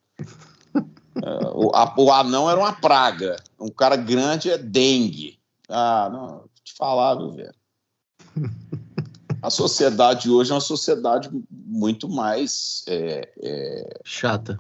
[1.23, 3.37] É, o, a, o anão era uma praga.
[3.59, 5.39] Um cara grande é dengue.
[5.69, 7.55] Ah, não, te falar, viu, velho?
[9.43, 12.85] A sociedade hoje é uma sociedade muito mais.
[12.87, 14.01] É, é...
[14.05, 14.59] Chata.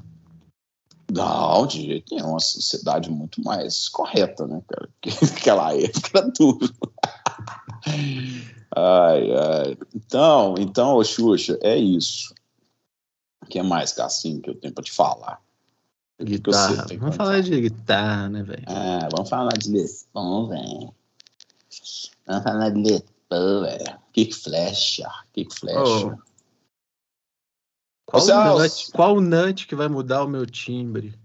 [1.12, 2.30] Não, de jeito nenhum.
[2.30, 4.88] Uma sociedade muito mais correta, né, cara?
[5.00, 6.74] Porque naquela época era duro.
[8.76, 9.78] Ai, ai.
[9.94, 12.34] Então, então, ô Xuxa, é isso.
[13.42, 15.40] O que mais, Cassim, que eu tenho para te falar?
[16.20, 16.86] Guitarra.
[16.98, 18.64] Vamos falar de guitarra, né, velho?
[18.66, 20.94] Ah, vamos falar de Letão, velho.
[22.26, 23.98] Vamos falar de Letão, velho.
[24.12, 26.06] Kick flecha, kick flecha.
[26.06, 26.26] Oh.
[28.06, 31.18] Qual, Você, o nut, qual o nut que vai mudar o meu timbre?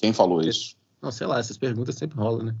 [0.00, 0.76] Quem falou isso?
[1.00, 2.56] Não, sei lá, essas perguntas sempre rolam, né?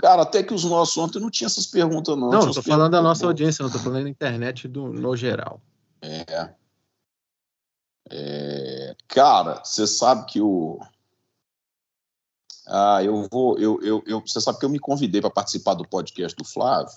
[0.00, 2.30] Cara, até que os nossos ontem não tinha essas perguntas, não.
[2.30, 5.60] Não, tô falando da nossa audiência, não tô falando da internet do, no geral.
[6.00, 6.54] É.
[8.10, 10.80] é cara, você sabe que o.
[12.66, 13.58] Ah, eu vou.
[13.58, 16.94] Eu, eu, eu, você sabe que eu me convidei para participar do podcast do Flávio.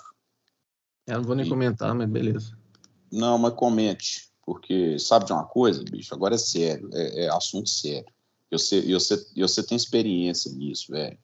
[1.05, 1.49] Eu não vou nem e...
[1.49, 2.57] comentar, mas beleza.
[3.11, 4.31] Não, mas comente.
[4.45, 6.13] Porque sabe de uma coisa, bicho?
[6.13, 8.07] Agora é sério, é, é assunto sério.
[8.49, 8.85] Eu, sei,
[9.35, 11.17] eu sei tem experiência nisso, velho.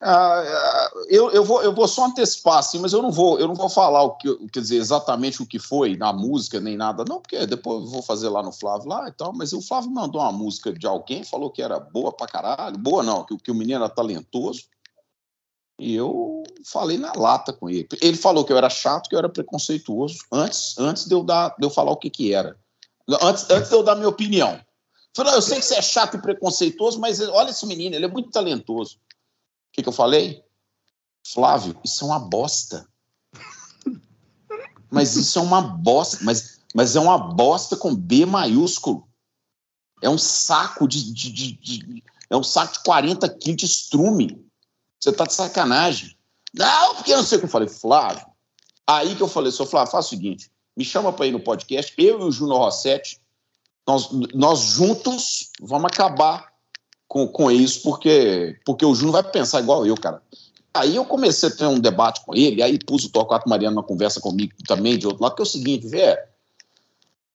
[0.00, 3.48] Ah, ah, eu, eu, vou, eu vou só antecipar, assim, mas eu não vou, eu
[3.48, 7.02] não vou falar o que, quer dizer, exatamente o que foi na música, nem nada,
[7.08, 9.90] não, porque depois eu vou fazer lá no Flávio lá e tal, mas o Flávio
[9.90, 13.50] mandou uma música de alguém, falou que era boa pra caralho, boa não, que, que
[13.50, 14.64] o menino era talentoso,
[15.78, 17.88] e eu falei na lata com ele.
[18.00, 21.54] Ele falou que eu era chato, que eu era preconceituoso, antes, antes de, eu dar,
[21.58, 22.56] de eu falar o que, que era.
[23.22, 24.58] Antes, antes de eu dar minha opinião.
[25.14, 28.08] Falei, eu sei que você é chato e preconceituoso, mas olha esse menino, ele é
[28.08, 28.98] muito talentoso.
[29.76, 30.42] Que, que eu falei?
[31.34, 32.88] Flávio, isso é uma bosta.
[34.90, 39.06] Mas isso é uma bosta, mas, mas é uma bosta com B maiúsculo.
[40.00, 44.46] É um saco de, de, de, de é um saco de 40 quilos de estrume.
[44.98, 46.16] Você tá de sacanagem.
[46.54, 48.26] Não, porque eu não sei o que eu falei, Flávio.
[48.86, 51.92] Aí que eu falei, seu Flávio, faz o seguinte, me chama para ir no podcast,
[51.98, 53.20] eu e o Júnior Rossetti,
[53.86, 56.55] nós, nós juntos vamos acabar
[57.08, 60.22] com, com isso, porque, porque o Júnior vai pensar igual eu, cara.
[60.74, 63.82] Aí eu comecei a ter um debate com ele, aí pus o Torquato Mariano na
[63.82, 66.18] conversa comigo também, de outro lado, que é o seguinte, velho,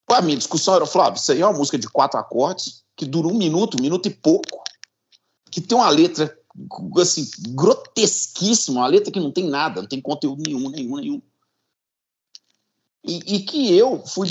[0.07, 3.27] a minha discussão era, Flávio, isso aí é uma música de quatro acordes, que dura
[3.27, 4.63] um minuto, um minuto e pouco,
[5.49, 6.37] que tem uma letra
[6.99, 11.21] assim, grotesquíssimo, uma letra que não tem nada, não tem conteúdo nenhum, nenhum, nenhum.
[13.03, 14.29] E, e que eu fui,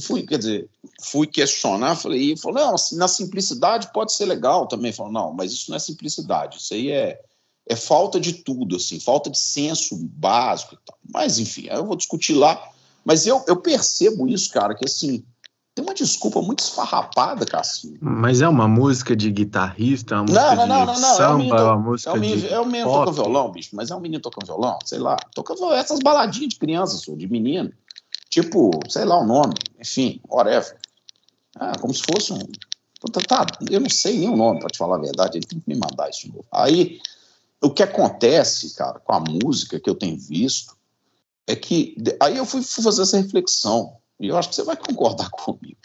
[0.00, 0.70] fui, quer dizer,
[1.02, 4.92] fui questionar, falei, e falou, não, assim, na simplicidade pode ser legal também.
[4.92, 7.20] Falou, não, mas isso não é simplicidade, isso aí é,
[7.68, 10.96] é falta de tudo, assim, falta de senso básico e tal.
[11.12, 12.70] Mas, enfim, eu vou discutir lá.
[13.04, 15.24] Mas eu, eu percebo isso, cara, que assim,
[15.74, 17.98] tem uma desculpa muito esfarrapada, Cassinho.
[18.00, 21.24] Mas é uma música de guitarrista, é uma música não, não, não, de não, samba,
[21.24, 23.50] é, um menino, é uma música é um menino, de É um menino tocando violão,
[23.50, 25.16] bicho, mas é um menino tocando violão, sei lá.
[25.34, 27.72] Tocando essas baladinhas de criança, de menino.
[28.34, 30.76] Tipo, sei lá o nome, enfim, whatever.
[31.54, 32.40] Ah, como se fosse um...
[33.28, 35.68] Tá, eu não sei nem o nome, para te falar a verdade, ele tem que
[35.68, 36.44] me mandar isso de novo.
[36.50, 36.98] Aí,
[37.62, 40.76] o que acontece, cara, com a música que eu tenho visto,
[41.46, 41.94] é que...
[42.18, 45.78] Aí eu fui, fui fazer essa reflexão e eu acho que você vai concordar comigo.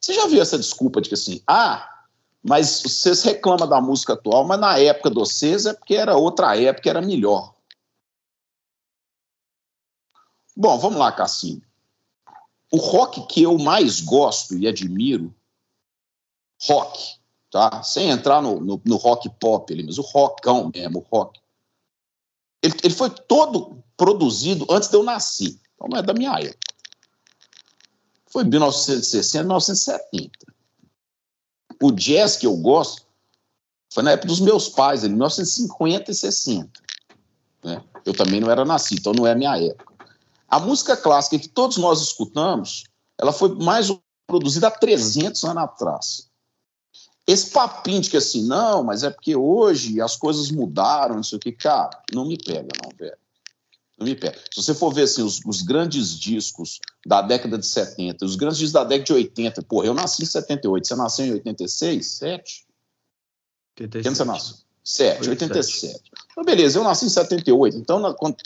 [0.00, 1.88] Você já viu essa desculpa de que assim, ah,
[2.42, 6.60] mas vocês reclamam da música atual, mas na época de vocês é porque era outra
[6.60, 7.54] época, era melhor.
[10.60, 11.62] Bom, vamos lá, Cassim.
[12.70, 15.34] o rock que eu mais gosto e admiro,
[16.60, 17.18] rock,
[17.50, 17.82] tá?
[17.82, 21.40] Sem entrar no, no, no rock pop ali, mas o rockão mesmo, o rock.
[22.62, 25.58] Ele, ele foi todo produzido antes de eu nascer.
[25.74, 26.74] Então não é da minha época.
[28.26, 30.30] Foi 1960, 1970.
[31.82, 33.06] O jazz que eu gosto
[33.90, 36.70] foi na época dos meus pais, em 1950 e 60.
[37.64, 37.82] Né?
[38.04, 39.89] Eu também não era nascido, então não é a minha época.
[40.50, 42.84] A música clássica que todos nós escutamos,
[43.16, 43.90] ela foi mais
[44.26, 46.30] produzida há 300 anos atrás.
[47.26, 51.36] Esse papinho de que assim, não, mas é porque hoje as coisas mudaram, não sei
[51.36, 53.16] o que, cara, não me pega, não, velho.
[53.96, 54.36] Não me pega.
[54.52, 58.58] Se você for ver assim, os, os, grandes discos da década de 70, os grandes
[58.58, 62.06] discos da década de 80, porra, eu nasci em 78, você nasceu em 86?
[62.06, 62.66] 7?
[63.78, 64.02] 87.
[64.02, 64.56] Quando você nasceu?
[64.82, 66.09] 7, 87.
[66.30, 68.36] Então, beleza, eu nasci em 78, então na, quando,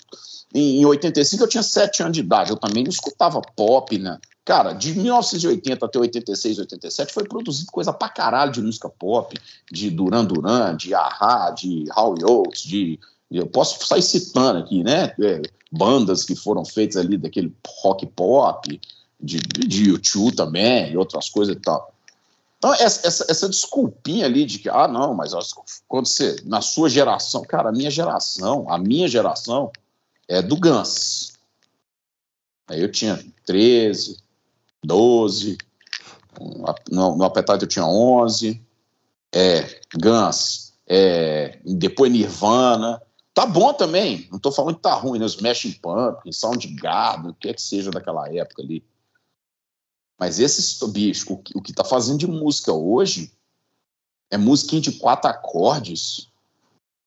[0.55, 4.19] em 85 eu tinha 7 anos de idade, eu também não escutava pop, né?
[4.45, 9.35] Cara, de 1980 até 86, 87 foi produzido coisa pra caralho de música pop,
[9.73, 15.15] de Duran Duran, de Ahá, de Howie Oates, de eu posso sair citando aqui, né?
[15.21, 15.43] É,
[15.73, 18.81] bandas que foram feitas ali daquele rock pop,
[19.21, 21.94] de, de YouTube também, e outras coisas e tal.
[22.65, 25.33] Então, essa, essa, essa, desculpinha ali de que, ah, não, mas
[25.87, 29.71] quando você, na sua geração, cara, a minha geração, a minha geração
[30.27, 31.35] é do Guns.
[32.67, 34.17] Aí eu tinha 13,
[34.83, 35.59] 12,
[36.91, 38.59] no, no eu tinha 11,
[39.35, 42.99] é, Guns, é, depois Nirvana,
[43.35, 45.25] Tá bom também, não tô falando que tá ruim, né?
[45.25, 48.85] Os Smashing Pumpkins, Soundgarden, o que é que seja daquela época ali.
[50.19, 53.33] Mas esse bicho, o que, o que tá fazendo de música hoje
[54.31, 56.29] é musiquinha de quatro acordes.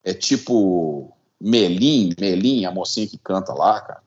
[0.04, 4.04] É tipo Melim, Melim, a mocinha que canta lá, cara.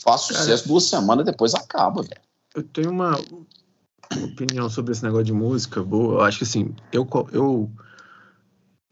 [0.00, 2.20] Faz sucesso cara, duas semanas depois acaba, velho.
[2.54, 3.18] Eu tenho uma
[4.24, 6.14] opinião sobre esse negócio de música boa.
[6.14, 7.70] Eu acho que assim, eu, eu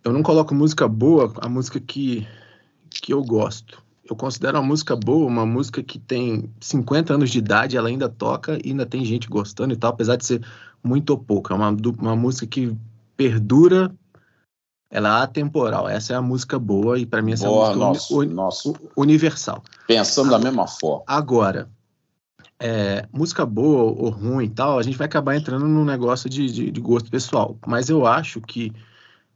[0.07, 2.25] eu não coloco música boa, a música que,
[2.89, 3.83] que eu gosto.
[4.09, 8.09] Eu considero a música boa uma música que tem 50 anos de idade, ela ainda
[8.09, 10.47] toca e ainda tem gente gostando e tal, apesar de ser
[10.83, 11.53] muito ou pouco.
[11.53, 12.77] É uma, uma música que
[13.17, 13.93] perdura,
[14.89, 15.89] ela é atemporal.
[15.89, 18.91] Essa é a música boa e para mim essa boa, é a música nosso, uni,
[18.97, 19.63] universal.
[19.89, 21.03] Pensando da mesma forma.
[21.07, 21.69] Agora,
[22.61, 26.47] é, música boa ou ruim e tal, a gente vai acabar entrando num negócio de,
[26.47, 27.59] de, de gosto pessoal.
[27.67, 28.73] Mas eu acho que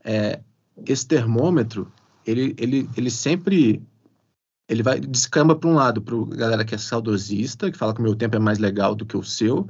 [0.04, 0.40] é,
[0.86, 1.90] esse termômetro,
[2.24, 3.82] ele, ele, ele sempre
[4.70, 8.04] ele vai descamba para um lado, para galera que é saudosista, que fala que o
[8.04, 9.68] meu tempo é mais legal do que o seu,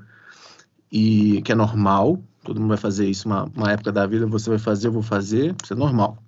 [0.92, 4.50] e que é normal, todo mundo vai fazer isso uma, uma época da vida, você
[4.50, 6.18] vai fazer, eu vou fazer, isso é normal.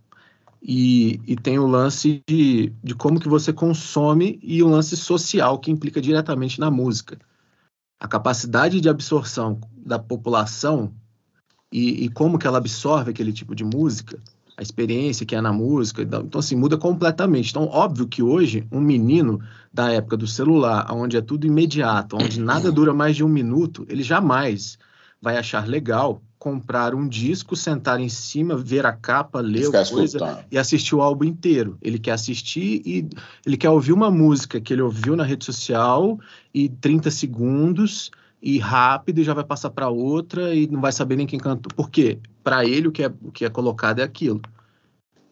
[0.63, 5.59] E, e tem o lance de, de como que você consome e o lance social
[5.59, 7.19] que implica diretamente na música.
[8.01, 10.95] A capacidade de absorção da população
[11.71, 14.19] e, e como que ela absorve aquele tipo de música
[14.63, 16.03] a experiência que é na música.
[16.03, 17.51] Então, assim, muda completamente.
[17.51, 19.41] Então, óbvio que hoje, um menino
[19.73, 23.85] da época do celular, onde é tudo imediato, onde nada dura mais de um minuto,
[23.89, 24.79] ele jamais
[25.21, 30.45] vai achar legal comprar um disco, sentar em cima, ver a capa, ler a coisa
[30.51, 31.79] e assistir o álbum inteiro.
[31.81, 33.09] Ele quer assistir e
[33.47, 36.19] ele quer ouvir uma música que ele ouviu na rede social
[36.53, 38.11] e 30 segundos
[38.43, 41.73] e rápido e já vai passar para outra e não vai saber nem quem cantou.
[41.77, 42.19] Por quê?
[42.43, 44.41] Para ele o que, é, o que é colocado é aquilo.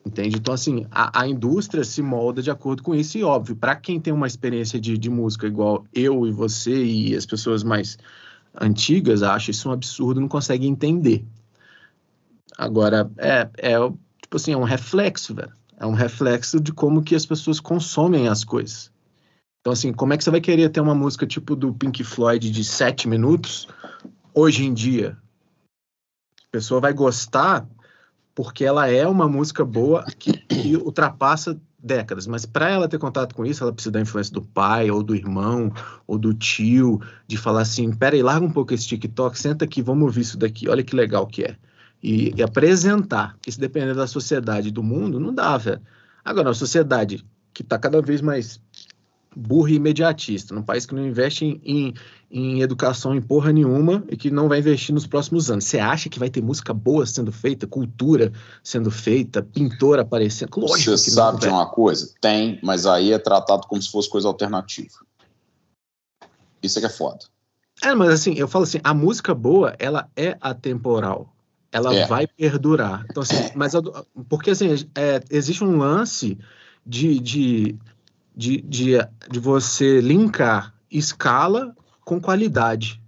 [0.04, 0.36] Entende?
[0.36, 4.00] Então, assim, a, a indústria se molda de acordo com isso, e óbvio, para quem
[4.00, 7.98] tem uma experiência de, de música igual eu e você e as pessoas mais
[8.58, 11.24] antigas, acha isso um absurdo, não consegue entender.
[12.56, 13.76] Agora, é, é
[14.22, 15.52] tipo assim, é um reflexo, velho.
[15.76, 18.90] É um reflexo de como que as pessoas consomem as coisas.
[19.60, 22.50] Então, assim, como é que você vai querer ter uma música tipo do Pink Floyd
[22.50, 23.68] de sete minutos
[24.34, 25.16] hoje em dia?
[26.50, 27.64] A pessoa vai gostar
[28.34, 33.34] porque ela é uma música boa que, que ultrapassa décadas, mas para ela ter contato
[33.34, 35.72] com isso, ela precisa da influência do pai, ou do irmão,
[36.06, 40.04] ou do tio, de falar assim: peraí, larga um pouco esse TikTok, senta aqui, vamos
[40.04, 41.56] ouvir isso daqui, olha que legal que é.
[42.02, 43.36] E, e apresentar.
[43.46, 45.80] Isso dependendo da sociedade do mundo, não dá, velho.
[46.24, 48.60] Agora, a sociedade que está cada vez mais
[49.34, 51.94] burro e imediatista, num país que não investe em, em,
[52.30, 55.64] em, educação em porra nenhuma e que não vai investir nos próximos anos.
[55.64, 60.50] Você acha que vai ter música boa sendo feita, cultura sendo feita, pintor aparecendo?
[60.56, 62.12] Lógico Você sabe de uma coisa?
[62.20, 64.98] Tem, mas aí é tratado como se fosse coisa alternativa.
[66.62, 67.20] Isso é que é foda.
[67.82, 71.34] É, mas assim, eu falo assim, a música boa, ela é atemporal.
[71.72, 72.06] Ela é.
[72.06, 73.06] vai perdurar.
[73.08, 73.72] Então, assim, mas
[74.28, 76.36] porque assim, é, existe um lance
[76.84, 77.78] de, de
[78.34, 78.92] de, de,
[79.30, 83.00] de você linkar escala com qualidade.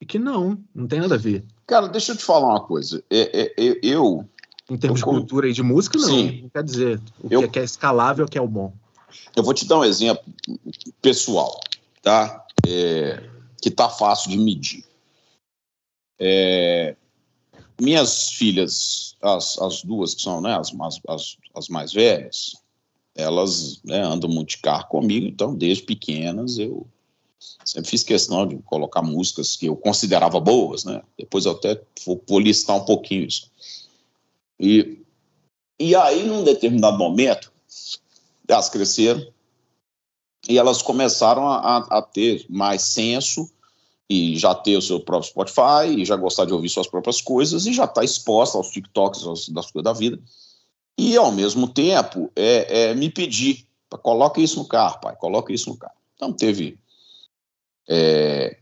[0.00, 1.44] E que não, não tem nada a ver.
[1.66, 3.02] Cara, deixa eu te falar uma coisa.
[3.08, 4.28] É, é, é, eu.
[4.68, 6.08] Em termos eu, de cultura e de música, não.
[6.08, 6.42] Sim.
[6.42, 8.72] Não quer dizer o eu, que é escalável que é o bom.
[9.36, 10.24] Eu vou te dar um exemplo
[11.00, 11.60] pessoal,
[12.02, 12.44] tá?
[12.66, 13.22] É,
[13.60, 14.84] que tá fácil de medir.
[16.18, 16.96] É,
[17.80, 20.72] minhas filhas, as, as duas que são né, as,
[21.08, 22.54] as, as mais velhas,
[23.14, 26.86] elas né, andam muito de carro comigo, então desde pequenas eu
[27.64, 31.02] sempre fiz questão de colocar músicas que eu considerava boas, né?
[31.18, 33.50] Depois eu até vou, vou listar um pouquinho isso.
[34.58, 34.98] E,
[35.78, 37.52] e aí, num determinado momento,
[38.48, 39.26] elas cresceram
[40.48, 43.50] e elas começaram a, a ter mais senso
[44.08, 47.66] e já ter o seu próprio Spotify e já gostar de ouvir suas próprias coisas
[47.66, 50.20] e já está exposta aos TikToks, aos, das coisas da vida.
[50.98, 53.66] E, ao mesmo tempo, é, é me pedir,
[54.02, 55.96] coloque isso no carro, pai, coloque isso no carro.
[56.14, 56.78] Então, teve
[57.88, 58.58] é,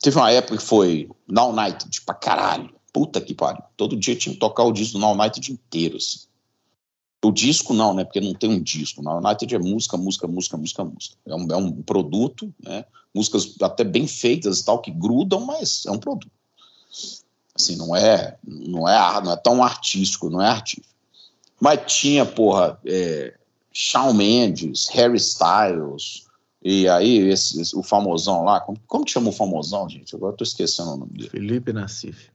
[0.00, 2.74] teve uma época que foi Now United pra caralho.
[2.92, 3.62] Puta que pariu.
[3.76, 6.20] Todo dia tinha que tocar o disco Now United inteiro, assim.
[7.22, 8.04] O disco não, né?
[8.04, 9.02] Porque não tem um disco.
[9.02, 11.16] Now United é música, música, música, música, música.
[11.26, 12.84] É um, é um produto, né?
[13.14, 16.32] Músicas até bem feitas e tal, que grudam, mas é um produto.
[17.54, 20.89] Assim, não é, não é, não é tão artístico, não é artístico.
[21.60, 23.34] Mas tinha, porra, é,
[23.72, 26.26] Shawn Mendes, Harry Styles,
[26.62, 30.14] e aí, esse, esse, o famosão lá, como, como que chama o famosão, gente?
[30.14, 31.30] Agora eu tô esquecendo o nome dele.
[31.30, 32.30] Felipe Nassif.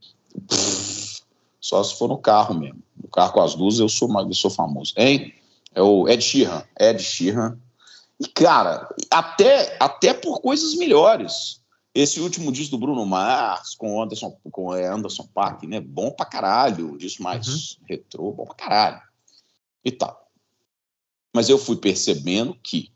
[1.62, 2.82] Só se for no carro mesmo.
[3.02, 4.94] No carro com as luzes, eu sou, eu sou famoso.
[4.98, 5.34] Hein?
[5.74, 6.64] É o Ed Sheeran.
[6.80, 7.58] Ed Sheeran.
[8.20, 11.62] E, cara, até, até por coisas melhores.
[11.94, 15.80] Esse último disco do Bruno Mars com Anderson, com Anderson Paak, né?
[15.80, 16.98] Bom pra caralho.
[16.98, 17.86] Disco mais uhum.
[17.88, 19.02] retrô, bom pra caralho.
[19.86, 20.30] E tal.
[21.34, 22.92] Mas eu fui percebendo que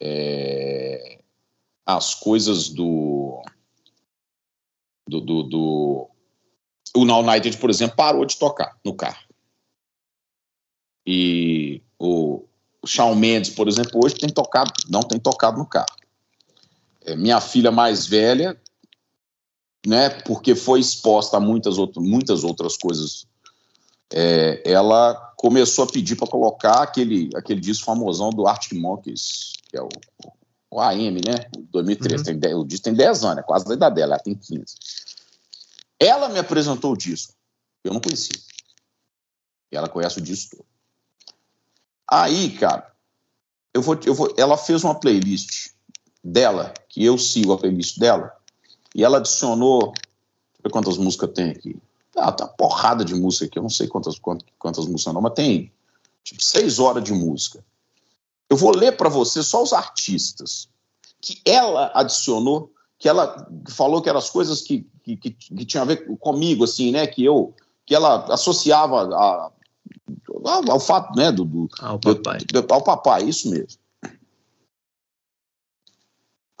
[0.00, 1.20] é,
[1.84, 3.42] as coisas do,
[5.08, 6.10] do, do, do
[6.94, 9.26] o Now United, por exemplo, parou de tocar no carro.
[11.06, 12.44] E o,
[12.82, 15.96] o Shawn Mendes, por exemplo, hoje tem tocado, não tem tocado no carro.
[17.02, 18.60] É, minha filha mais velha,
[19.86, 23.26] né, porque foi exposta a muitas, outro, muitas outras coisas,
[24.12, 29.76] é, ela começou a pedir para colocar aquele, aquele disco famosão do Arctic Monkeys, que
[29.76, 29.88] é o,
[30.68, 31.48] o AM, né?
[31.70, 32.16] 2013.
[32.16, 32.24] Uhum.
[32.24, 34.64] Tem 10, o disco tem 10 anos, é quase a idade dela, ela tem 15.
[36.00, 37.32] Ela me apresentou o disco.
[37.84, 38.36] Eu não conhecia.
[39.70, 40.66] E ela conhece o disco todo.
[42.10, 42.92] Aí, cara,
[43.72, 45.70] eu vou, eu vou, ela fez uma playlist
[46.24, 48.34] dela, que eu sigo a playlist dela,
[48.92, 49.92] e ela adicionou.
[49.92, 51.76] Deixa eu ver quantas músicas tem aqui.
[52.18, 55.20] Ah, tem uma porrada de música aqui, eu não sei quantas, quantas, quantas músicas não,
[55.20, 55.72] mas tem
[56.22, 57.64] tipo seis horas de música.
[58.50, 60.68] Eu vou ler para você só os artistas
[61.20, 65.82] que ela adicionou, que ela falou que eram as coisas que, que, que, que tinham
[65.82, 67.06] a ver comigo, assim, né?
[67.06, 67.54] Que eu
[67.84, 69.50] que ela associava a,
[70.44, 71.32] ao, ao fato, né?
[71.32, 72.38] Do, do, ao papai.
[72.40, 73.80] Do, ao papai, isso mesmo.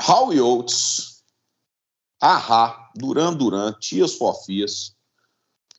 [0.00, 1.22] Howie Oates,
[2.20, 4.94] Ahá, Duran Duran, Tias Fofias,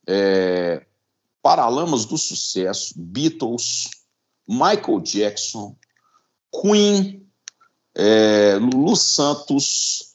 [0.06, 0.84] é,
[1.42, 3.88] Paralamas do Sucesso, Beatles,
[4.46, 5.76] Michael Jackson,
[6.50, 7.26] Queen,
[7.94, 10.14] é, Lulu Santos,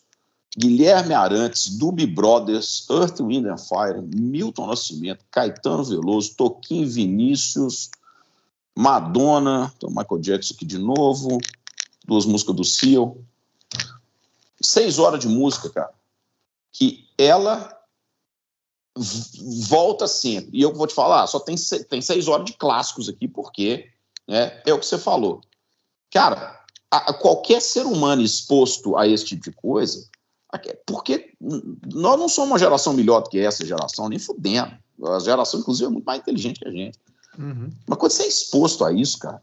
[0.58, 7.90] Guilherme Arantes, Dubi Brothers, Earth, Wind and Fire, Milton Nascimento, Caetano Veloso, Toquinho Vinícius,
[8.76, 11.38] Madonna, então Michael Jackson aqui de novo,
[12.06, 13.18] duas músicas do Seal.
[14.62, 15.94] Seis horas de música, cara,
[16.72, 17.76] que ela
[19.68, 20.52] volta sempre.
[20.54, 21.56] E eu vou te falar, só tem,
[21.90, 23.88] tem seis horas de clássicos aqui, porque
[24.28, 25.42] né, é o que você falou.
[26.12, 30.08] Cara, a, a qualquer ser humano exposto a esse tipo de coisa,
[30.86, 31.34] porque
[31.94, 34.72] nós não somos uma geração melhor do que essa geração, nem fudendo.
[35.04, 36.98] A geração, inclusive, é muito mais inteligente que a gente.
[37.38, 37.70] Uhum.
[37.86, 39.42] Mas quando você é exposto a isso, cara,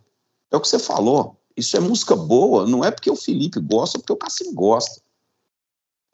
[0.51, 1.37] é o que você falou.
[1.55, 5.03] Isso é música boa, não é porque o Felipe gosta, é porque o Cassim gosta.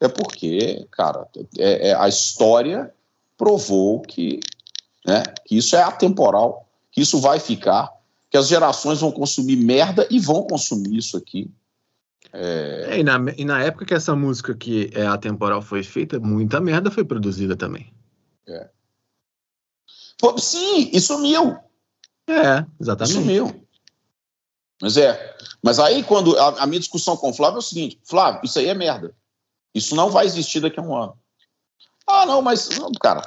[0.01, 1.27] É porque, cara,
[1.57, 2.93] é, é, a história
[3.39, 4.41] provou que,
[5.07, 7.97] né, que isso é atemporal, que isso vai ficar
[8.29, 11.49] que as gerações vão consumir merda e vão consumir isso aqui.
[12.31, 12.89] É...
[12.89, 16.59] É, e, na, e, na, época que essa música que é atemporal foi feita, muita
[16.59, 17.91] merda foi produzida também.
[18.47, 18.69] É.
[20.19, 21.57] Pô, sim, e sumiu.
[22.27, 23.17] É, exatamente.
[23.17, 23.67] E sumiu.
[24.79, 25.37] Mas é.
[25.63, 28.59] Mas aí, quando a, a, minha discussão com o Flávio é o seguinte: Flávio, isso
[28.59, 29.15] aí é merda.
[29.73, 31.17] Isso não vai existir daqui a um ano.
[32.09, 33.21] Ah, não, mas, não, cara,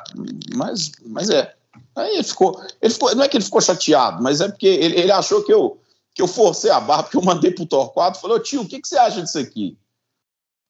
[0.54, 1.54] mas, mas é.
[1.94, 4.98] Aí ele ficou, ele ficou, não é que ele ficou chateado, mas é porque ele,
[4.98, 5.80] ele achou que eu,
[6.14, 8.80] que eu forcei a barra, porque eu mandei pro Torquato falei, ô tio, o que,
[8.80, 9.78] que você acha disso aqui?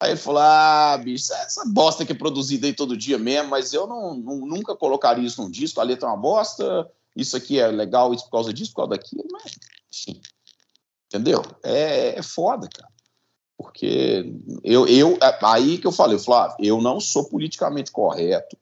[0.02, 3.72] Aí ele falou: Ah, bicho, essa bosta que é produzida aí todo dia mesmo, mas
[3.72, 7.60] eu não, não, nunca colocaria isso num disco, a letra é uma bosta, isso aqui
[7.60, 9.56] é legal, isso por causa disso, por causa daquilo, mas,
[9.94, 10.20] enfim.
[11.06, 11.40] Entendeu?
[11.62, 12.90] É, é foda, cara.
[13.62, 18.56] Porque eu, eu, é, aí que eu falei, Flávio, eu não sou politicamente correto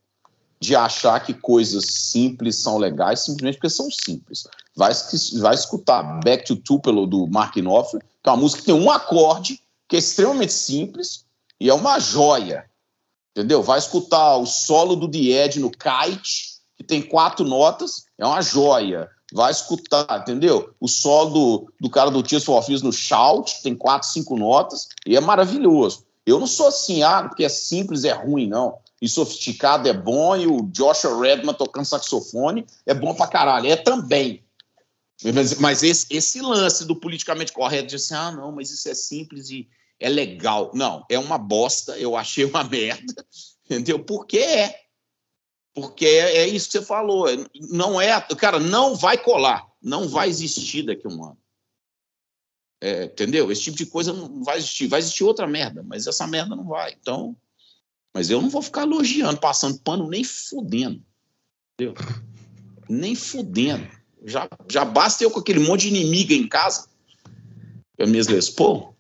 [0.61, 4.46] de achar que coisas simples são legais simplesmente porque são simples.
[4.76, 4.92] Vai,
[5.40, 8.90] vai escutar Back to Tupelo do Mark Knopfler, que é uma música que tem um
[8.90, 11.24] acorde, que é extremamente simples
[11.59, 12.66] e é uma joia.
[13.34, 13.62] Entendeu?
[13.62, 19.09] Vai escutar o solo do The no Kite, que tem quatro notas, é uma joia.
[19.32, 20.74] Vai escutar, entendeu?
[20.80, 24.88] O solo do, do cara do Tears for Fears no Shout, tem quatro, cinco notas,
[25.06, 26.04] e é maravilhoso.
[26.26, 30.36] Eu não sou assim, ah, porque é simples, é ruim, não e sofisticado é bom,
[30.36, 33.66] e o Joshua Redman tocando saxofone é bom pra caralho.
[33.66, 34.44] É também.
[35.34, 38.94] Mas, mas esse, esse, lance do politicamente correto de assim, ah, não, mas isso é
[38.94, 39.68] simples e
[39.98, 40.70] é legal.
[40.74, 43.24] Não, é uma bosta, eu achei uma merda,
[43.64, 43.98] entendeu?
[44.04, 44.76] Porque é.
[45.74, 47.26] Porque é, é isso que você falou.
[47.70, 48.20] Não é.
[48.36, 51.38] Cara, não vai colar, não vai existir daqui a um ano.
[52.82, 53.52] É, entendeu?
[53.52, 54.86] Esse tipo de coisa não vai existir.
[54.86, 56.96] Vai existir outra merda, mas essa merda não vai.
[56.98, 57.36] Então,
[58.14, 61.02] mas eu não vou ficar elogiando, passando pano, nem fudendo.
[61.74, 61.94] Entendeu?
[62.88, 63.88] Nem fudendo.
[64.24, 66.88] Já, já basta eu com aquele monte de inimiga em casa.
[67.96, 68.92] Eu mesmo expor.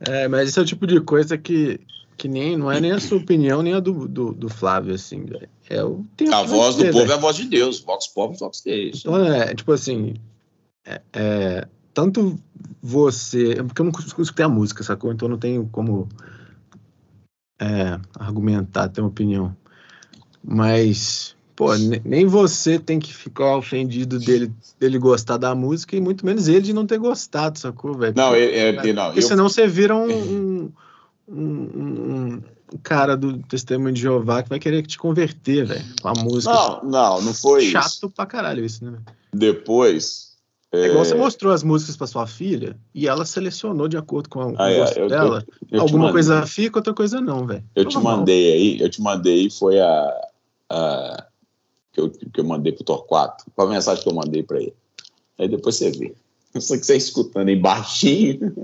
[0.00, 1.80] É, mas esse é o tipo de coisa que,
[2.18, 5.24] que nem, não é nem a sua opinião, nem a do, do, do Flávio, assim.
[5.70, 7.78] É o tempo a voz do povo é a voz de Deus.
[7.78, 8.98] Vox Pop, Vox Deus.
[8.98, 10.16] Então, é, tipo assim,
[10.84, 12.36] é, é, tanto
[12.82, 13.62] você.
[13.62, 15.12] Porque eu não consigo escutar a música, sacou?
[15.12, 16.08] Então não tenho como
[17.60, 19.56] é, argumentar, ter uma opinião.
[20.42, 21.68] Mas, pô,
[22.04, 26.62] nem você tem que ficar ofendido dele, dele gostar da música e muito menos ele
[26.62, 28.14] de não ter gostado, sacou, velho?
[28.16, 29.04] Não, é, é, não.
[29.06, 29.28] Porque eu...
[29.28, 30.72] senão você vira um, um,
[31.28, 32.42] um, um
[32.82, 36.52] cara do Testemunho de Jeová que vai querer te converter, velho, com a música.
[36.52, 38.10] Não, não, não foi Chato isso.
[38.10, 38.98] pra caralho isso, né?
[39.32, 40.36] Depois,
[40.70, 41.16] é igual você é.
[41.18, 44.80] mostrou as músicas para sua filha e ela selecionou de acordo com, a, ah, é,
[44.96, 45.44] eu, dela.
[45.70, 47.64] Eu, eu Alguma coisa fica, outra coisa não, velho.
[47.74, 50.28] Eu te mandei aí, eu te mandei, foi a,
[50.70, 51.26] a
[51.92, 54.74] que, eu, que eu mandei pro Torquato, a mensagem que eu mandei para ele.
[55.38, 56.14] Aí depois você vê.
[56.56, 58.54] Só que você escutando aí baixinho.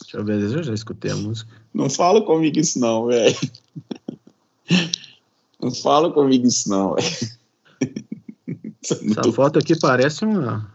[0.00, 1.50] Deixa eu ver, eu já escutei a música.
[1.72, 3.36] Não fala comigo isso não, velho.
[5.60, 7.06] Não fala comigo isso não, velho.
[8.82, 10.72] Essa foto aqui parece uma.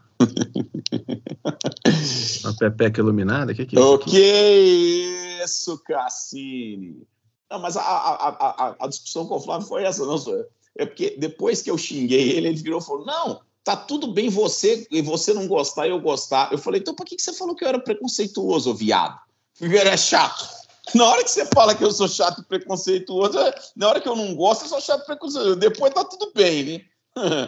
[2.44, 3.54] uma pepeca iluminada.
[3.54, 3.94] Que que é isso?
[3.94, 7.08] O que isso, Cassini?
[7.50, 10.46] Não, mas a, a, a, a, discussão com o Flávio foi essa, não eu.
[10.78, 14.30] É porque depois que eu xinguei ele, ele virou e falou: Não, tá tudo bem
[14.30, 16.51] você e você não gostar e eu gostar.
[16.51, 19.20] Eu falei: Então por que, você falou que eu era preconceituoso, viado?
[19.60, 20.47] Eu era chato.
[20.95, 23.38] Na hora que você fala que eu sou chato e preconceituoso,
[23.76, 25.55] na hora que eu não gosto, eu sou chato e preconceituoso.
[25.57, 27.47] Depois tá tudo bem, né?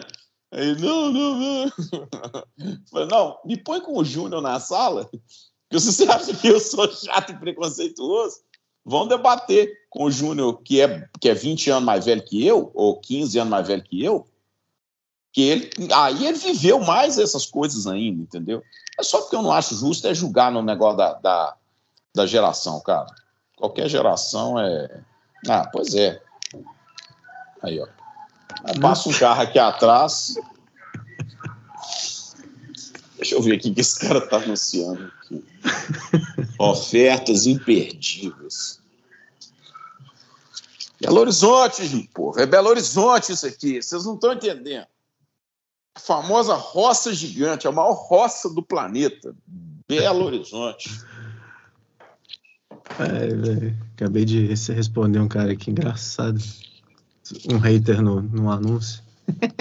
[0.52, 1.72] Aí, não, não, não.
[2.90, 5.10] Falei, não, me põe com o Júnior na sala,
[5.70, 8.36] que você acha que eu sou chato e preconceituoso?
[8.84, 12.70] Vamos debater com o Júnior, que é, que é 20 anos mais velho que eu,
[12.74, 14.26] ou 15 anos mais velho que eu,
[15.32, 18.62] que ele, aí ele viveu mais essas coisas ainda, entendeu?
[18.98, 21.56] É só porque eu não acho justo é julgar no negócio da, da,
[22.14, 23.06] da geração, cara.
[23.56, 25.00] Qualquer geração é.
[25.48, 26.20] Ah, pois é.
[27.62, 27.88] Aí, ó.
[28.80, 30.34] Passa um carro aqui atrás.
[33.16, 35.44] Deixa eu ver aqui que esse cara tá anunciando aqui.
[36.58, 38.80] Ofertas imperdíveis.
[41.00, 42.38] Belo Horizonte, povo.
[42.38, 43.82] É Belo Horizonte isso aqui.
[43.82, 44.86] Vocês não estão entendendo.
[45.94, 49.34] A famosa roça gigante, a maior roça do planeta.
[49.88, 50.90] Belo Horizonte.
[52.98, 56.40] É, Acabei de responder um cara aqui engraçado
[57.50, 59.02] um hater no, no anúncio.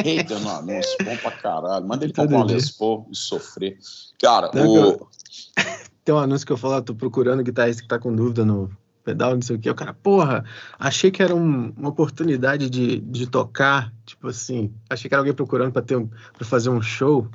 [0.04, 1.88] Hater no anúncio, bom pra caralho.
[1.88, 3.78] Manda ele comprar uma Les Paul e sofrer.
[4.20, 5.08] Cara, Não, o...
[6.04, 9.34] Tem um anúncio que eu falo, tô procurando guitarrista que tá com dúvida no pedal,
[9.34, 9.70] não sei o que.
[9.70, 10.44] O cara, porra,
[10.80, 15.34] achei que era um, uma oportunidade de, de tocar, tipo assim, achei que era alguém
[15.34, 17.28] procurando para ter um, pra fazer um show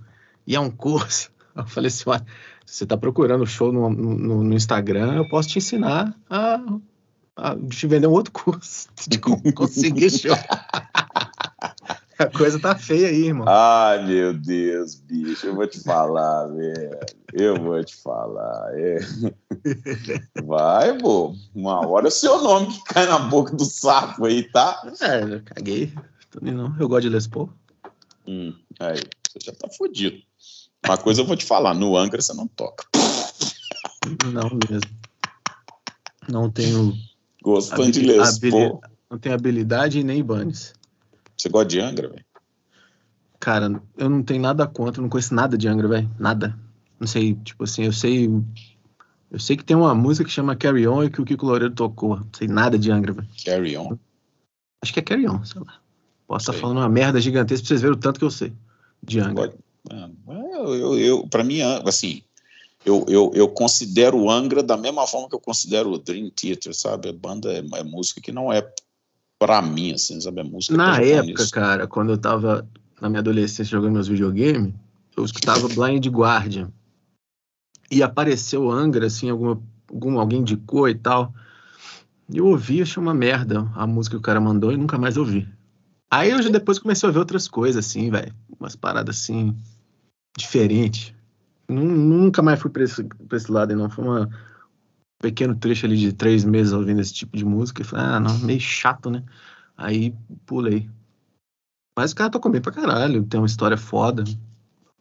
[0.47, 1.31] e é um curso.
[1.57, 2.05] Eu falei assim,
[2.67, 6.61] se você tá procurando show no, no, no Instagram, eu posso te ensinar a
[7.37, 10.37] ah, te vender um outro curso de conseguir show.
[12.19, 13.47] A coisa tá feia aí, irmão.
[13.47, 16.99] Ai, meu Deus, bicho, eu vou te falar, velho.
[17.33, 18.71] Eu vou te falar.
[18.75, 18.99] É.
[20.43, 21.35] Vai, pô.
[21.55, 24.91] Uma hora é o seu nome que cai na boca do sapo aí, tá?
[25.01, 25.93] É, eu caguei.
[26.31, 26.75] Também não.
[26.79, 27.51] Eu gosto de Les Paul.
[28.27, 30.17] Hum, aí, você já tá fodido.
[30.87, 32.87] Uma coisa eu vou te falar: no Angra você não toca.
[34.33, 34.91] Não mesmo.
[36.29, 36.97] Não tenho.
[37.43, 38.81] Gostando de Les Paul.
[39.11, 40.73] Não tenho habilidade nem Ibanez.
[41.37, 42.25] Você gosta de Angra, velho?
[43.39, 46.11] Cara, eu não tenho nada contra, não conheço nada de Angra, velho.
[46.19, 46.59] Nada.
[46.99, 48.31] Não sei, tipo assim, eu sei.
[49.31, 51.75] Eu sei que tem uma música que chama Carry On e que o Kiko Loureiro
[51.75, 52.17] tocou.
[52.17, 53.29] Não sei nada de Angra, velho.
[53.45, 53.97] Carry On?
[54.83, 55.81] Acho que é Carry On, sei lá.
[56.27, 58.53] Posso estar tá falando uma merda gigantesca pra vocês verem o tanto que eu sei
[59.03, 59.55] de Angra.
[59.89, 62.23] Eu, eu, eu, pra mim, assim,
[62.85, 66.75] eu, eu, eu considero o Angra da mesma forma que eu considero o Dream Theater,
[66.75, 67.09] sabe?
[67.09, 68.63] A banda é, é música que não é
[69.39, 70.41] pra mim, assim, sabe?
[70.41, 72.67] É música Na época, cara, quando eu tava
[73.01, 74.75] na minha adolescência jogando meus videogames,
[75.17, 76.71] eu escutava Blind Guardian.
[77.91, 81.33] E apareceu Angra, assim, alguma, algum, alguém indicou e tal.
[82.29, 85.17] E eu ouvi, achei uma merda a música que o cara mandou e nunca mais
[85.17, 85.49] ouvi.
[86.11, 88.35] Aí eu já depois comecei a ver outras coisas, assim, velho.
[88.59, 89.57] Umas paradas assim,
[90.37, 91.15] diferentes.
[91.69, 93.91] Nunca mais fui pra esse, pra esse lado, não.
[93.91, 94.29] Foi uma, um
[95.19, 97.83] pequeno trecho ali de três meses ouvindo esse tipo de música.
[97.83, 99.23] E falei, ah, não, meio chato, né?
[99.77, 100.15] Aí
[100.45, 100.89] pulei.
[101.97, 104.25] Mas o cara tocou bem pra caralho, tem uma história foda.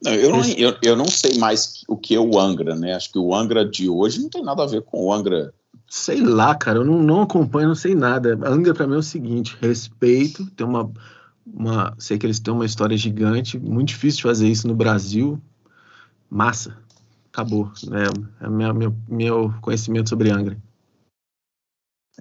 [0.04, 2.94] Não, eu, não, eu, eu não sei mais o que é o Angra, né?
[2.94, 5.54] Acho que o Angra de hoje não tem nada a ver com o Angra.
[5.90, 8.38] Sei lá, cara, eu não, não acompanho, não sei nada.
[8.46, 10.92] Angra pra mim é o seguinte: respeito, tem uma,
[11.46, 11.94] uma.
[11.98, 15.42] Sei que eles têm uma história gigante, muito difícil de fazer isso no Brasil.
[16.30, 16.78] Massa.
[17.36, 17.70] Acabou.
[17.92, 20.58] É, é meu, meu, meu conhecimento sobre Angra.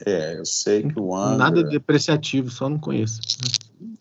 [0.05, 1.37] É, eu sei que o Angra.
[1.37, 3.21] Nada depreciativo, só não conheço.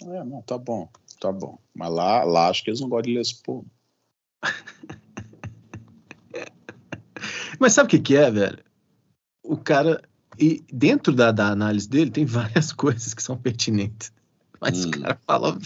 [0.02, 0.90] É, não, tá bom,
[1.20, 1.60] tá bom.
[1.72, 3.64] Mas lá, lá acho que eles não gostam de ler pô.
[7.60, 8.64] Mas sabe o que, que é, velho?
[9.44, 10.02] O cara.
[10.40, 14.12] E dentro da, da análise dele tem várias coisas que são pertinentes.
[14.60, 14.88] Mas hum.
[14.88, 15.60] o cara falou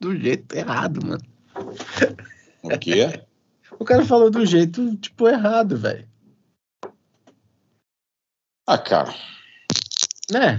[0.00, 1.22] do jeito errado, mano.
[2.62, 3.22] O quê?
[3.78, 6.08] O cara falou do jeito, tipo, errado, velho.
[8.66, 9.14] Ah, cara.
[10.30, 10.56] Né?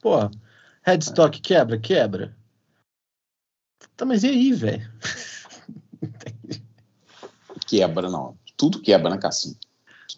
[0.00, 0.30] Pô,
[0.82, 2.36] headstock quebra, quebra.
[3.96, 4.90] Tá, mas e aí, velho?
[7.66, 8.36] quebra, não.
[8.56, 9.56] Tudo quebra, né, Cassim?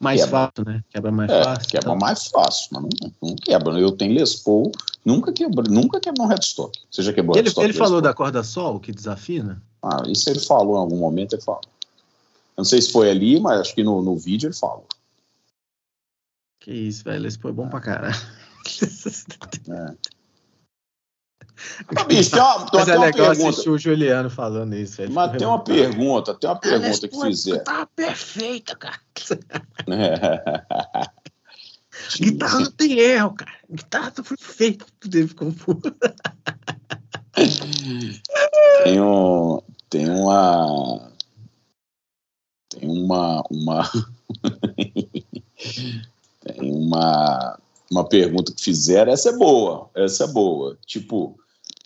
[0.01, 0.39] Mais quebra.
[0.39, 0.85] fácil, né?
[0.91, 1.69] Quebra mais é, fácil.
[1.69, 1.97] Quebra tá.
[1.97, 3.79] mais fácil, mas não, não, quebra.
[3.79, 4.71] Eu tenho Les Paul,
[5.05, 6.79] nunca quebra, nunca quebrou um headstock.
[6.91, 7.65] Você já quebrou ele, headstock?
[7.65, 9.63] Ele falou da corda sol que desafina?
[9.83, 11.61] Ah, isso ele falou em algum momento, ele falou.
[12.57, 14.85] Não sei se foi ali, mas acho que no, no vídeo ele fala.
[16.61, 17.27] Que isso, velho.
[17.27, 18.15] Esse foi bom pra caralho.
[19.69, 19.95] É.
[21.95, 23.51] Mas, bicho, tem uma, tem mas é legal pergunta.
[23.51, 24.97] assistir o Juliano falando isso.
[24.97, 25.13] Velho.
[25.13, 27.65] Mas tem uma pergunta, tem uma pergunta que fizeram.
[27.65, 28.99] Tá perfeita, cara.
[32.19, 33.53] Guitarra não tem erro, cara.
[33.71, 35.53] Guitarra foi feita, tudo ficou
[38.85, 41.14] Tem um, tem uma
[42.85, 43.91] tem uma uma
[46.45, 47.59] tem uma
[47.91, 50.77] uma pergunta que fizeram, essa é boa, essa é boa.
[50.85, 51.39] Tipo,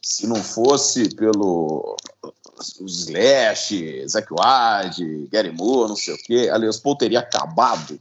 [0.03, 1.97] se não fosse pelo
[2.81, 8.01] os Slash, Zack Wade, Gary Moore, não sei o quê, a Paul teria acabado.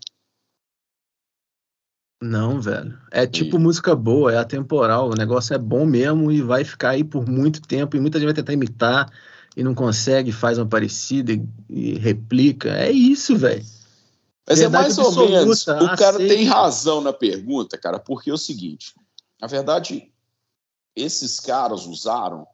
[2.22, 2.98] Não, velho.
[3.12, 3.60] É tipo e...
[3.60, 5.10] música boa, é atemporal.
[5.10, 7.96] O negócio é bom mesmo e vai ficar aí por muito tempo.
[7.96, 9.12] E muita gente vai tentar imitar
[9.58, 12.70] e não consegue, faz uma parecida e, e replica.
[12.78, 13.66] É isso, velho.
[14.48, 15.64] Mas é mais ou menos.
[15.64, 16.28] O cara aceita.
[16.28, 18.94] tem razão na pergunta, cara, porque é o seguinte:
[19.42, 20.12] na verdade,
[20.96, 22.46] esses caras usaram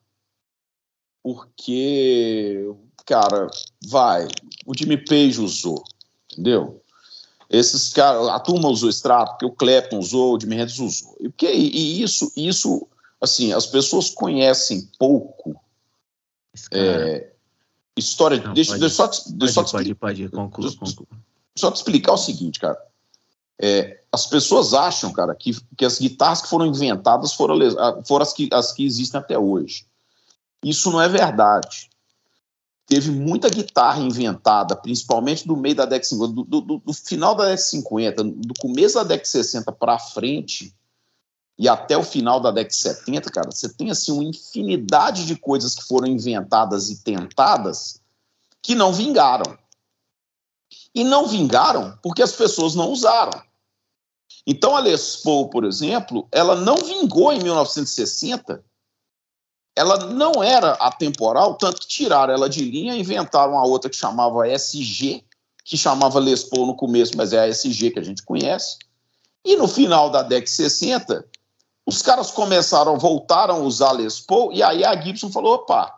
[1.21, 2.73] porque,
[3.05, 3.47] cara,
[3.85, 4.25] vai,
[4.65, 5.83] o Jimmy Page usou,
[6.31, 6.81] entendeu?
[7.49, 11.17] Esses caras, a turma usou extrato, porque o Clapton usou, o Jimmy Hendrix usou.
[11.19, 12.87] E, porque, e isso, isso,
[13.19, 15.61] assim, as pessoas conhecem pouco
[16.71, 17.31] é,
[17.97, 18.41] história.
[18.41, 21.07] Não, deixa, pode, deixa só, deixa pode, só te pode, pode, conclua, conclua.
[21.55, 22.77] Só te explicar o seguinte, cara.
[23.59, 27.57] É, as pessoas acham, cara, que, que as guitarras que foram inventadas foram,
[28.03, 29.85] foram as, que, as que existem até hoje.
[30.63, 31.89] Isso não é verdade.
[32.85, 37.45] Teve muita guitarra inventada, principalmente do meio da década 50, do, do, do final da
[37.45, 40.73] década 50, do começo da década 60 para frente
[41.57, 45.75] e até o final da década 70, cara, você tem assim uma infinidade de coisas
[45.75, 48.01] que foram inventadas e tentadas
[48.61, 49.57] que não vingaram.
[50.95, 53.41] E não vingaram porque as pessoas não usaram.
[54.47, 58.63] Então a Les Paul, por exemplo, ela não vingou em 1960.
[59.75, 63.95] Ela não era atemporal, tanto que tiraram ela de linha e inventaram a outra que
[63.95, 65.23] chamava SG,
[65.63, 68.77] que chamava Les Paul no começo, mas é a SG que a gente conhece.
[69.45, 71.25] E no final da década de 60,
[71.85, 75.93] os caras começaram, voltaram a usar Les Paul, e aí a Gibson falou: opa,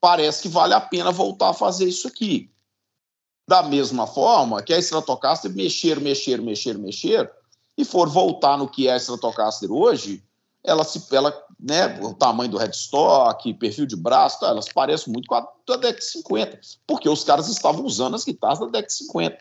[0.00, 2.50] parece que vale a pena voltar a fazer isso aqui.
[3.46, 7.30] Da mesma forma que a Stratocaster mexer, mexer, mexer, mexer,
[7.76, 10.22] e for voltar no que é a Stratocaster hoje,
[10.62, 15.26] ela se, ela, né, o tamanho do headstock, perfil de braço, tá, elas parecem muito
[15.26, 19.38] com a da DEC 50, porque os caras estavam usando as guitarras da DEC 50.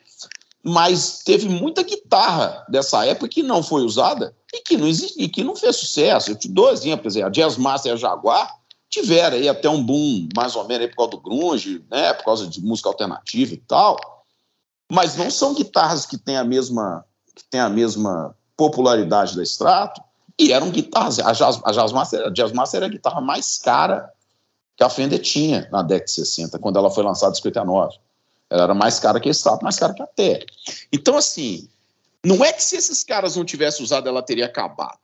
[0.64, 5.28] Mas teve muita guitarra dessa época que não foi usada e que não, existe, e
[5.28, 6.32] que não fez sucesso.
[6.32, 8.49] Eu te dou exemplos, a Jazz Master e a Jaguar
[8.89, 12.47] tiveram aí até um boom, mais ou menos, por causa do grunge, né, por causa
[12.47, 13.97] de música alternativa e tal,
[14.89, 17.03] mas não são guitarras que têm a mesma,
[17.36, 19.99] que têm a mesma popularidade da Strato,
[20.39, 21.20] e eram guitarras.
[21.20, 24.11] A Jazz, a Jazz, Master, a Jazz Master era a guitarra mais cara
[24.76, 27.97] que a Fender tinha na década de 60, quando ela foi lançada em 59.
[28.54, 30.45] Ela era mais cara que a Strato, mais cara que a T.
[30.91, 31.68] Então, assim,
[32.24, 34.99] não é que se esses caras não tivessem usado, ela teria acabado.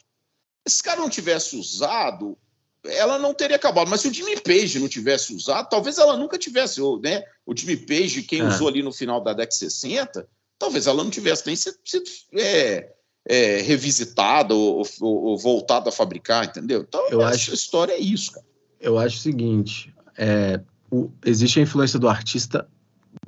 [0.67, 2.37] Se esses caras não tivessem usado,
[2.85, 3.89] ela não teria acabado.
[3.89, 6.79] Mas se o Jimmy Page não tivesse usado, talvez ela nunca tivesse.
[7.01, 7.23] Né?
[7.43, 8.43] O Jimmy Page, quem é.
[8.43, 10.27] usou ali no final da década de 60,
[10.59, 12.91] talvez ela não tivesse nem sido, sido é,
[13.27, 16.85] é, revisitada ou, ou, ou, voltada a fabricar, entendeu?
[16.87, 18.45] Então, eu acho, a história é isso, cara.
[18.79, 22.69] Eu acho o seguinte: é, o, existe a influência do artista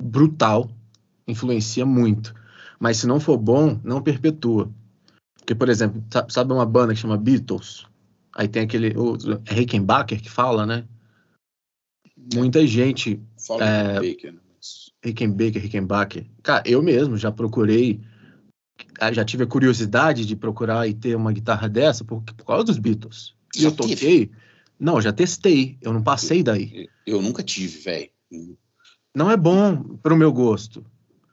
[0.00, 0.70] brutal,
[1.26, 2.34] influencia muito.
[2.78, 4.70] Mas se não for bom, não perpetua.
[5.38, 7.86] Porque, por exemplo, sabe uma banda que chama Beatles?
[8.34, 8.96] Aí tem aquele.
[8.96, 9.16] O
[9.46, 10.84] Rickenbacker que fala, né?
[12.34, 13.20] Muita gente.
[13.36, 14.38] Fala é, Baker, né?
[15.04, 16.26] Rickenbacker, Rickenbacker.
[16.42, 18.00] Cara, eu mesmo já procurei
[19.00, 22.64] ah, já tive a curiosidade de procurar e ter uma guitarra dessa por, por causa
[22.64, 23.34] dos Beatles.
[23.56, 23.96] E eu toquei.
[23.96, 24.30] Tive?
[24.78, 25.76] Não, já testei.
[25.80, 26.88] Eu não passei daí.
[27.06, 28.10] Eu, eu nunca tive, velho.
[29.14, 30.84] Não é bom para o meu gosto.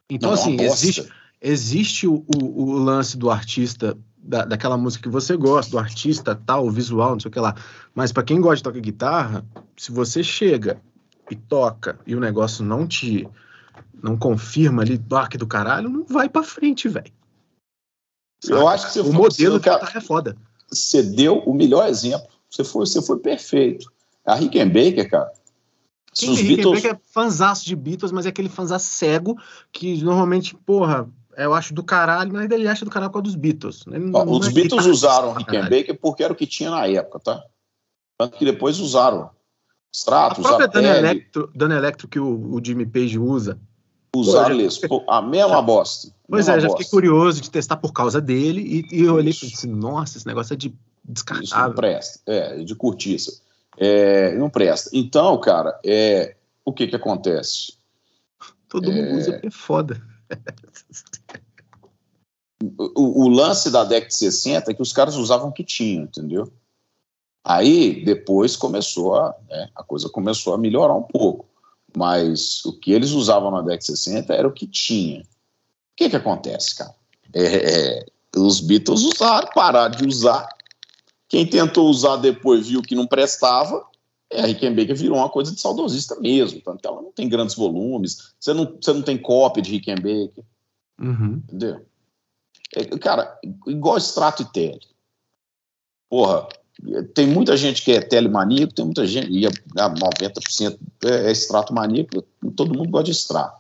[0.10, 1.10] Então, não, é assim, existe,
[1.42, 6.36] existe o, o, o, lance do artista, da, daquela música que você gosta, do artista
[6.36, 7.56] tal, o visual, não sei o que lá.
[7.94, 9.46] Mas para quem gosta de tocar guitarra,
[9.78, 10.82] se você chega
[11.30, 13.28] e toca e o negócio não te.
[14.02, 17.12] não confirma ali, toque do caralho, não vai para frente, velho.
[18.48, 20.36] Eu acho que você o modelo que é foda.
[20.70, 22.28] Você deu o melhor exemplo.
[22.50, 23.92] Você foi, você foi perfeito.
[24.26, 25.32] A Rickenbacker, cara.
[26.14, 26.86] Quem os Beatles...
[26.86, 29.38] é fanzaço de Beatles, mas é aquele fanzaço cego
[29.72, 33.36] que normalmente, porra, eu acho do caralho, mas ele acha do caralho com a dos
[33.36, 33.86] Beatles.
[34.14, 37.43] Ó, os é Beatles usaram Rickenbacker porque era o que tinha na época, tá?
[38.18, 39.30] Tanto que depois usaram
[39.93, 43.60] Stratos, a própria Dana Electro, Dana Electro que o, o Jimmy Page usa,
[44.16, 46.12] Usar Les a mesma bosta.
[46.28, 46.84] Pois mesma é, já bosta.
[46.84, 50.18] fiquei curioso de testar por causa dele e, e eu olhei e falei assim, nossa,
[50.18, 50.74] esse negócio é de
[51.05, 51.43] descartável.
[51.43, 53.39] Isso não presta, é, de cortiça.
[53.80, 54.90] É, não presta.
[54.94, 57.74] Então, cara, é, o que que acontece?
[58.68, 60.02] Todo mundo usa porque é foda.
[62.96, 66.04] o, o, lance da década de 60 é que os caras usavam o que tinham,
[66.04, 66.52] entendeu?
[67.44, 71.50] Aí, depois começou a, né, a coisa começou a melhorar um pouco
[71.96, 75.22] mas o que eles usavam na década de 60 era o que tinha.
[75.22, 75.26] O
[75.96, 76.94] que que acontece, cara?
[77.34, 78.06] É, é,
[78.36, 80.48] os Beatles usaram, pararam de usar.
[81.30, 83.86] Quem tentou usar depois viu que não prestava.
[84.32, 86.60] É, a Rickenbacker virou uma coisa de saudosista mesmo.
[86.60, 88.34] Tanto ela não tem grandes volumes.
[88.40, 90.44] Você não, você não tem cópia de Rickenbacker.
[91.00, 91.42] Uhum.
[91.48, 91.86] Entendeu?
[92.76, 94.82] É, cara, igual extrato e tele.
[96.10, 96.48] Porra,
[97.14, 102.24] tem muita gente que é telemaníaco, tem muita gente, e 90% é, é extrato maníaco,
[102.56, 103.60] todo mundo gosta de extrato.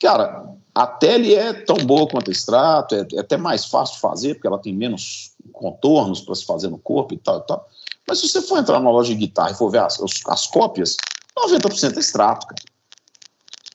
[0.00, 4.34] Cara, a tele é tão boa quanto extrato, é, é, até mais fácil de fazer,
[4.34, 7.68] porque ela tem menos contornos para se fazer no corpo e tal e tal.
[8.08, 10.96] Mas se você for entrar numa loja de guitarra e for ver as, as cópias,
[11.38, 12.62] 90% é extrato, cara.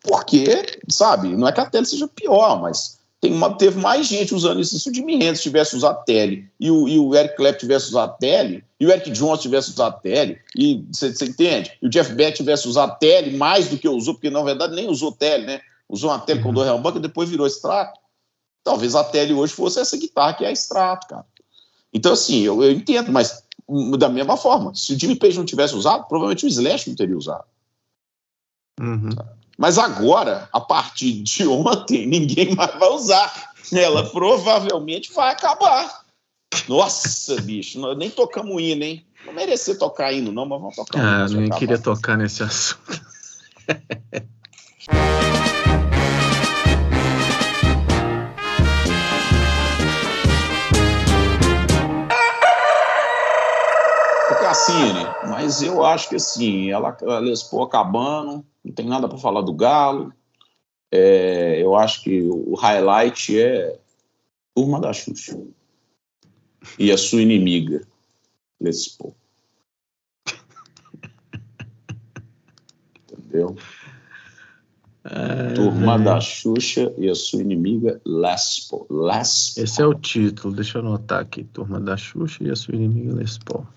[0.03, 4.33] Porque, sabe, não é que a tele seja pior, mas tem uma, teve mais gente
[4.33, 4.79] usando isso.
[4.79, 8.17] Se o Jimmy Hendrix tivesse usado tele e o, e o Eric Clapton tivesse usado
[8.19, 11.71] tele, e o Eric Jones tivesse usado tele, e você entende?
[11.81, 14.87] E o Jeff Beck tivesse usado tele mais do que usou, porque na verdade nem
[14.87, 15.61] usou tele, né?
[15.89, 17.99] Usou uma tele com do Real Banco e depois virou extrato.
[18.63, 21.25] Talvez a tele hoje fosse essa guitarra que é extrato, cara.
[21.97, 23.43] Então, assim, eu, eu entendo, mas
[23.97, 27.17] da mesma forma, se o Jimmy Page não tivesse usado, provavelmente o Slash não teria
[27.17, 27.43] usado.
[28.79, 29.09] Uhum.
[29.57, 33.51] Mas agora, a partir de ontem, ninguém mais vai usar.
[33.73, 36.05] Ela provavelmente vai acabar.
[36.69, 39.03] Nossa, bicho, nós nem tocamos hino, hein?
[39.25, 43.01] Não merecia tocar hino, não, mas vamos tocar Ah, nem queria tocar nesse assunto.
[54.57, 59.17] Cassine, mas eu acho que assim, ela, a Les Paul acabando, não tem nada para
[59.17, 60.11] falar do Galo.
[60.91, 63.79] É, eu acho que o highlight é
[64.55, 65.39] Turma da Xuxa
[66.79, 67.85] e a sua inimiga,
[68.59, 69.15] Les Paul.
[73.11, 73.55] Entendeu?
[75.03, 75.99] É, Turma é...
[75.99, 78.87] da Xuxa e a sua inimiga Lespo.
[78.89, 79.61] Lespo.
[79.61, 81.43] Esse é o título, deixa eu anotar aqui.
[81.43, 83.67] Turma da Xuxa e a sua inimiga Lespo.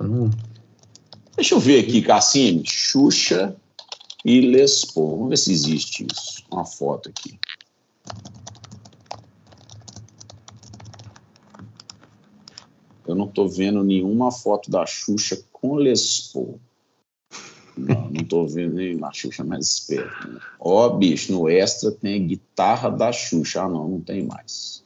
[0.00, 0.30] Não...
[1.36, 2.64] Deixa eu ver aqui, Cassine.
[2.64, 3.56] Xuxa
[4.24, 5.10] e Lespo.
[5.10, 6.44] Vamos ver se existe isso.
[6.50, 7.38] Uma foto aqui.
[13.06, 16.60] Eu não estou vendo nenhuma foto da Xuxa com Lespo.
[17.76, 20.28] Não, não tô vendo na Xuxa mais esperto.
[20.28, 20.40] Né?
[20.60, 23.62] Ó, bicho, no Extra tem guitarra da Xuxa.
[23.62, 24.84] Ah, não, não tem mais.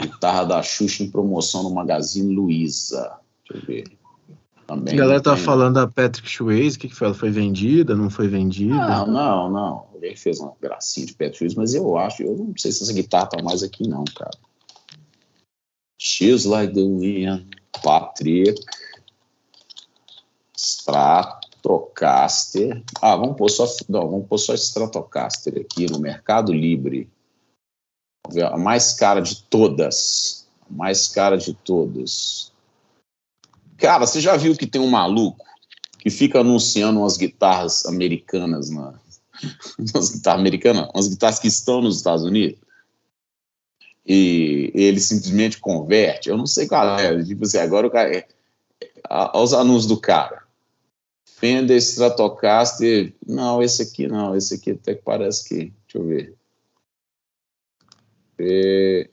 [0.00, 3.18] Guitarra da Xuxa em promoção no Magazine Luiza.
[3.48, 4.03] Deixa eu ver.
[4.66, 5.44] Também a galera tá tem...
[5.44, 7.08] falando da Patrick Swayze, o que, que foi?
[7.08, 8.74] Ela foi vendida, não foi vendida?
[8.74, 9.86] Não, não, não.
[9.94, 12.92] Ele fez uma gracinha de Patrick Swayze, mas eu acho, eu não sei se essa
[12.92, 14.36] guitarra tá mais aqui não, cara.
[15.98, 17.46] She's like the wind,
[17.82, 18.60] Patrick,
[20.56, 22.82] Strat, Stratocaster.
[23.00, 27.08] Ah, vamos pôr só, não, vamos pôr só Stratocaster aqui no Mercado Livre.
[28.52, 30.46] A mais cara de todas.
[30.68, 32.52] A mais cara de todas.
[33.78, 35.44] Cara, você já viu que tem um maluco
[35.98, 38.94] que fica anunciando umas guitarras americanas na.
[39.94, 42.58] umas guitarras americanas, umas guitarras que estão nos Estados Unidos?
[44.06, 46.28] E ele simplesmente converte.
[46.28, 47.24] Eu não sei qual é.
[47.24, 48.14] Tipo assim, agora o cara.
[48.14, 48.26] É,
[49.08, 50.44] aos anúncios do cara.
[51.24, 53.14] Fender Stratocaster.
[53.26, 54.36] Não, esse aqui não.
[54.36, 55.72] Esse aqui até que parece que.
[55.86, 56.34] Deixa eu ver.
[58.38, 59.08] É...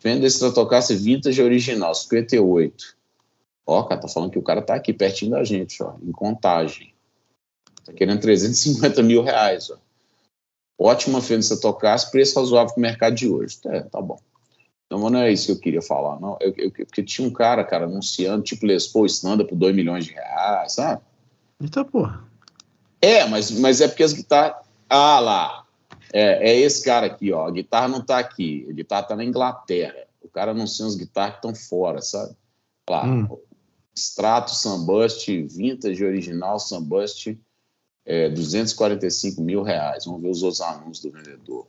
[0.00, 2.96] Fender Stratocaster Vintage Original, 58.
[3.66, 6.92] Ó, cara, tá falando que o cara tá aqui pertinho da gente, ó, em contagem.
[7.84, 9.78] Tá querendo 350 mil reais, ó.
[10.78, 13.58] Ótima Fender Stratocaster, preço razoável pro mercado de hoje.
[13.66, 14.18] É, tá bom.
[14.86, 16.36] Então não é isso que eu queria falar, não.
[16.40, 20.04] Eu, eu, porque tinha um cara, cara, anunciando, tipo, Les Paul Standard por 2 milhões
[20.04, 21.02] de reais, sabe?
[21.60, 22.24] Eita porra.
[23.00, 24.56] É, mas, mas é porque as guitarras.
[24.88, 25.64] Ah lá.
[26.12, 27.46] É, é esse cara aqui, ó.
[27.46, 28.66] A guitarra não tá aqui.
[28.68, 30.06] A guitarra tá na Inglaterra.
[30.22, 32.36] O cara anuncia as guitarras que estão fora, sabe?
[32.88, 33.06] Lá.
[33.06, 33.28] Hum.
[33.94, 37.38] Strato, Sunbust, Vintage Original, Sunbust,
[38.04, 40.04] é, 245 mil reais.
[40.04, 41.66] Vamos ver os outros anúncios do vendedor.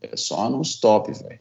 [0.00, 1.40] É só no stop, velho.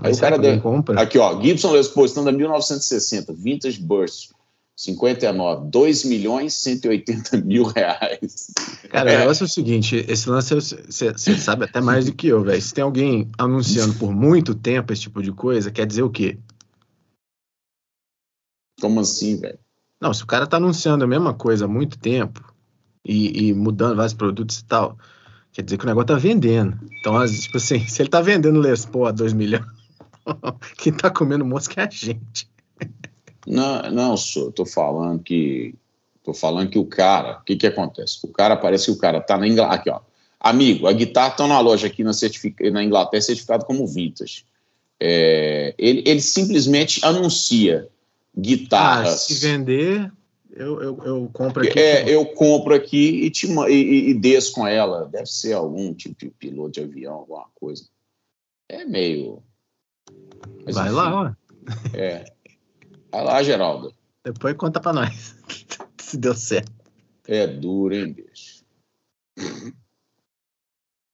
[0.00, 0.60] Aí o cara deu...
[0.60, 1.00] compra?
[1.00, 4.32] Aqui, ó, Gibson Les Paul Standard 1960, Vintage Burst,
[4.78, 8.52] 59, 2 milhões 180 mil reais.
[8.88, 9.16] Cara, é.
[9.16, 12.62] o negócio é o seguinte, esse lance você sabe até mais do que eu, velho.
[12.62, 16.38] Se tem alguém anunciando por muito tempo esse tipo de coisa, quer dizer o quê?
[18.80, 19.58] Como assim, velho?
[20.00, 22.54] Não, se o cara tá anunciando a mesma coisa há muito tempo
[23.04, 24.96] e, e mudando vários produtos e tal,
[25.52, 26.78] Quer dizer que o negócio tá vendendo.
[27.00, 29.66] Então, tipo assim, se ele tá vendendo Les Paul a 2 milhões,
[30.78, 32.48] quem tá comendo mosca é a gente.
[33.48, 35.74] Não, não, sou, tô falando que.
[36.22, 37.38] Tô falando que o cara.
[37.38, 38.18] O que que acontece?
[38.22, 39.74] O cara parece que o cara tá na Inglaterra.
[39.74, 40.00] Aqui, ó.
[40.38, 42.70] Amigo, a guitarra tá na loja aqui na, certific...
[42.70, 44.44] na Inglaterra certificado como vintage.
[45.00, 47.88] É, ele, ele simplesmente anuncia
[48.36, 49.14] guitarras.
[49.14, 50.12] Ah, se vender,
[50.54, 51.78] eu, eu, eu compro aqui.
[51.78, 55.06] É, eu compro aqui e, te, e, e desço com ela.
[55.06, 57.84] Deve ser algum tipo de piloto de avião, alguma coisa.
[58.68, 59.42] É meio.
[60.64, 61.32] Mas, Vai enfim, lá, ó.
[61.94, 62.24] É.
[63.10, 63.94] Vai lá, Geraldo.
[64.24, 65.36] Depois conta pra nós
[65.98, 66.72] se deu certo.
[67.26, 68.64] É duro, hein, bicho?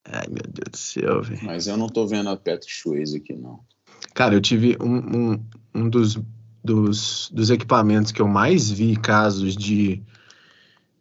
[0.07, 1.45] Ai, meu Deus do céu, velho.
[1.45, 3.61] Mas eu não tô vendo a Patrick Swayze aqui, não.
[4.15, 6.17] Cara, eu tive um, um, um dos
[6.65, 10.03] dos, dos equipamentos que eu mais vi casos de,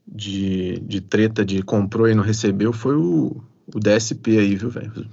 [0.05, 3.41] de, de treta de comprou e não recebeu foi o,
[3.73, 5.09] o DSP aí, viu, velho?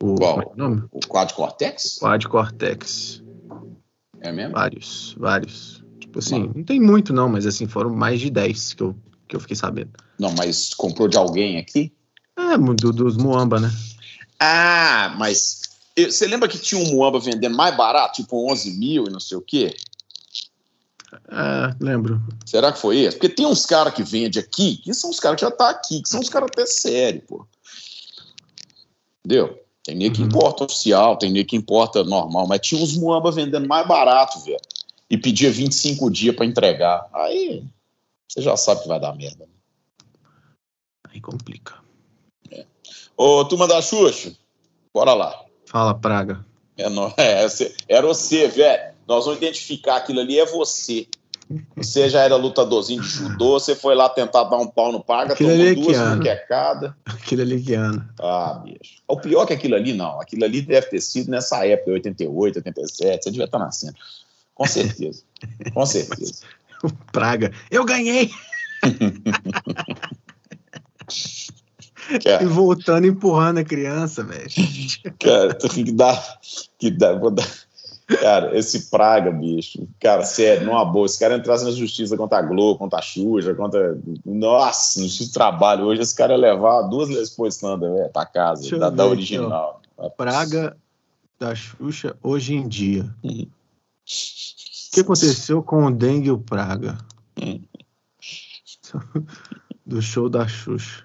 [0.00, 0.40] O, Qual?
[0.40, 0.84] É o, nome?
[0.92, 1.98] o Quad Cortex?
[1.98, 3.20] Quad Cortex.
[4.20, 4.54] É mesmo?
[4.54, 5.84] Vários, vários.
[6.00, 6.52] Tipo assim, não.
[6.54, 8.96] não tem muito não, mas assim, foram mais de 10 que eu,
[9.26, 9.92] que eu fiquei sabendo.
[10.18, 11.92] Não, mas comprou de alguém aqui?
[12.36, 13.70] É, do, dos Muamba, né?
[14.38, 15.62] Ah, mas
[15.96, 19.36] você lembra que tinha um Muamba vendendo mais barato, tipo 11 mil e não sei
[19.36, 19.74] o quê?
[21.30, 22.20] É, lembro.
[22.44, 23.16] Será que foi esse?
[23.16, 26.02] Porque tem uns caras que vendem aqui, que são os caras que já tá aqui,
[26.02, 27.46] que são os caras até sérios, pô.
[29.24, 29.58] Entendeu?
[29.88, 30.26] Tem nem que uhum.
[30.26, 34.60] importa oficial, tem nem que importa normal, mas tinha uns Muamba vendendo mais barato, velho.
[35.08, 37.08] E pedia 25 dias para entregar.
[37.10, 37.64] Aí
[38.28, 39.46] você já sabe que vai dar merda.
[39.46, 39.52] Né?
[41.08, 41.76] Aí complica.
[42.50, 42.66] É.
[43.16, 44.34] Ô, turma da Xuxa,
[44.92, 45.42] bora lá.
[45.64, 46.44] Fala, Praga.
[46.76, 47.46] É, não, é,
[47.88, 48.94] era você, velho.
[49.06, 51.08] Nós vamos identificar aquilo ali, é você.
[51.76, 55.32] Você já era lutadorzinho de judô, você foi lá tentar dar um pau no paga,
[55.32, 56.96] aquilo tomou é duas quecada.
[57.06, 58.06] Aquilo ali que ano.
[58.20, 59.02] Ah, bicho.
[59.08, 60.20] O pior que aquilo ali, não.
[60.20, 63.96] Aquilo ali deve ter sido nessa época, 88, 87, você devia estar nascendo.
[64.54, 65.22] Com certeza.
[65.72, 66.40] Com certeza.
[66.84, 67.52] o Praga.
[67.70, 68.30] Eu ganhei!
[72.24, 74.48] Cara, E voltando empurrando a criança, velho.
[75.18, 76.40] cara, tu tem que dar.
[76.78, 77.46] Que dá, vou dar.
[78.16, 79.86] Cara, esse Praga, bicho.
[80.00, 81.04] Cara, sério, numa boa.
[81.04, 83.98] Esse cara entrasse na justiça contra a Globo, contra a Xuxa, contra.
[84.24, 85.84] Nossa, no justiça do trabalho.
[85.84, 89.06] Hoje esse cara ia levar duas Lespo Standard, velho, pra casa, Deixa da, ver da
[89.06, 89.82] original.
[90.16, 90.74] Praga
[91.38, 93.14] da Xuxa hoje em dia.
[93.22, 93.42] Uhum.
[93.42, 96.96] O que aconteceu com o dengue e o Praga?
[97.40, 97.60] Hum.
[99.84, 101.04] Do show da Xuxa.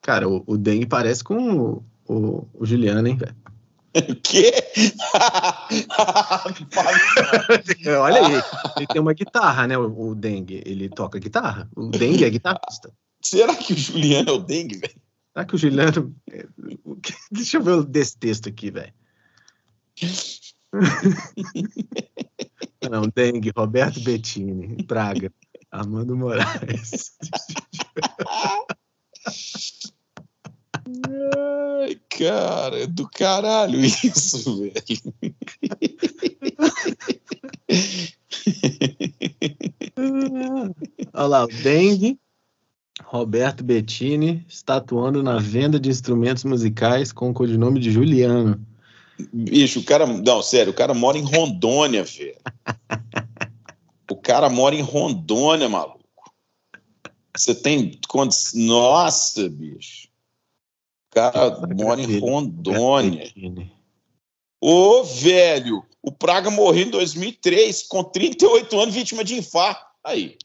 [0.00, 3.36] Cara, o, o dengue parece com o, o, o Juliano, hein, velho?
[4.08, 4.52] O quê?
[7.98, 8.42] Olha aí,
[8.76, 9.78] ele tem uma guitarra, né?
[9.78, 11.68] O, o dengue, ele toca guitarra.
[11.74, 12.92] O dengue é guitarrista.
[13.22, 14.94] Será que o Juliano é o dengue, velho?
[15.32, 16.14] Será que o Juliano.
[17.30, 18.92] Deixa eu ver desse texto aqui, velho.
[22.90, 25.32] Não, dengue, Roberto Bettini, Praga,
[25.70, 27.12] Armando Moraes.
[32.18, 34.74] Cara, é do caralho isso, velho.
[41.14, 42.18] Olha lá, o dengue,
[43.04, 48.60] Roberto Bettini, estatuando na venda de instrumentos musicais com o codinome de Juliano.
[49.32, 50.06] Bicho, o cara.
[50.06, 52.36] Não, sério, o cara mora em Rondônia, velho.
[54.10, 55.98] O cara mora em Rondônia, maluco.
[57.36, 57.98] Você tem.
[58.54, 60.07] Nossa, bicho.
[61.18, 63.24] O cara mora em Rondônia.
[63.24, 63.72] Bettini.
[64.60, 69.84] Ô, velho, o Praga morreu em 2003, com 38 anos, vítima de infarto.
[70.04, 70.36] Aí.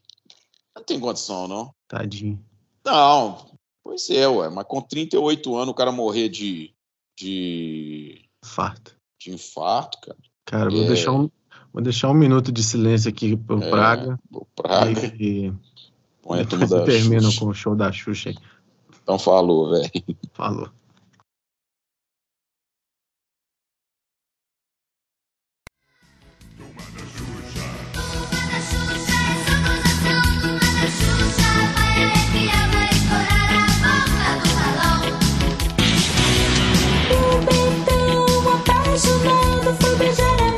[0.75, 1.73] Não tem condição, não.
[1.87, 2.43] Tadinho.
[2.85, 3.53] Não.
[3.83, 4.49] Pois é, ué.
[4.49, 6.73] Mas com 38 anos o cara morrer de.
[7.17, 8.21] de.
[8.43, 8.95] Farto.
[9.19, 10.17] de infarto, cara.
[10.45, 10.87] Cara, vou, É.
[10.87, 11.29] deixar um,
[11.71, 13.69] vou deixar um minuto de silêncio aqui pro É.
[13.69, 14.19] Praga.
[14.31, 15.15] O Praga.
[15.19, 15.53] E, e
[16.21, 18.35] Põe a turma depois da termina com o show da Xuxa aí.
[19.03, 19.91] Então falou, velho.
[20.33, 20.69] Falou.
[38.93, 40.53] apaixonado foi beijar a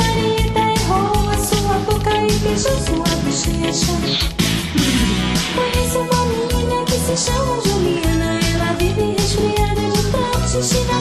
[0.74, 3.96] Errou a sua boca e beijou sua bochecha
[6.86, 7.30] que se
[10.62, 10.95] しな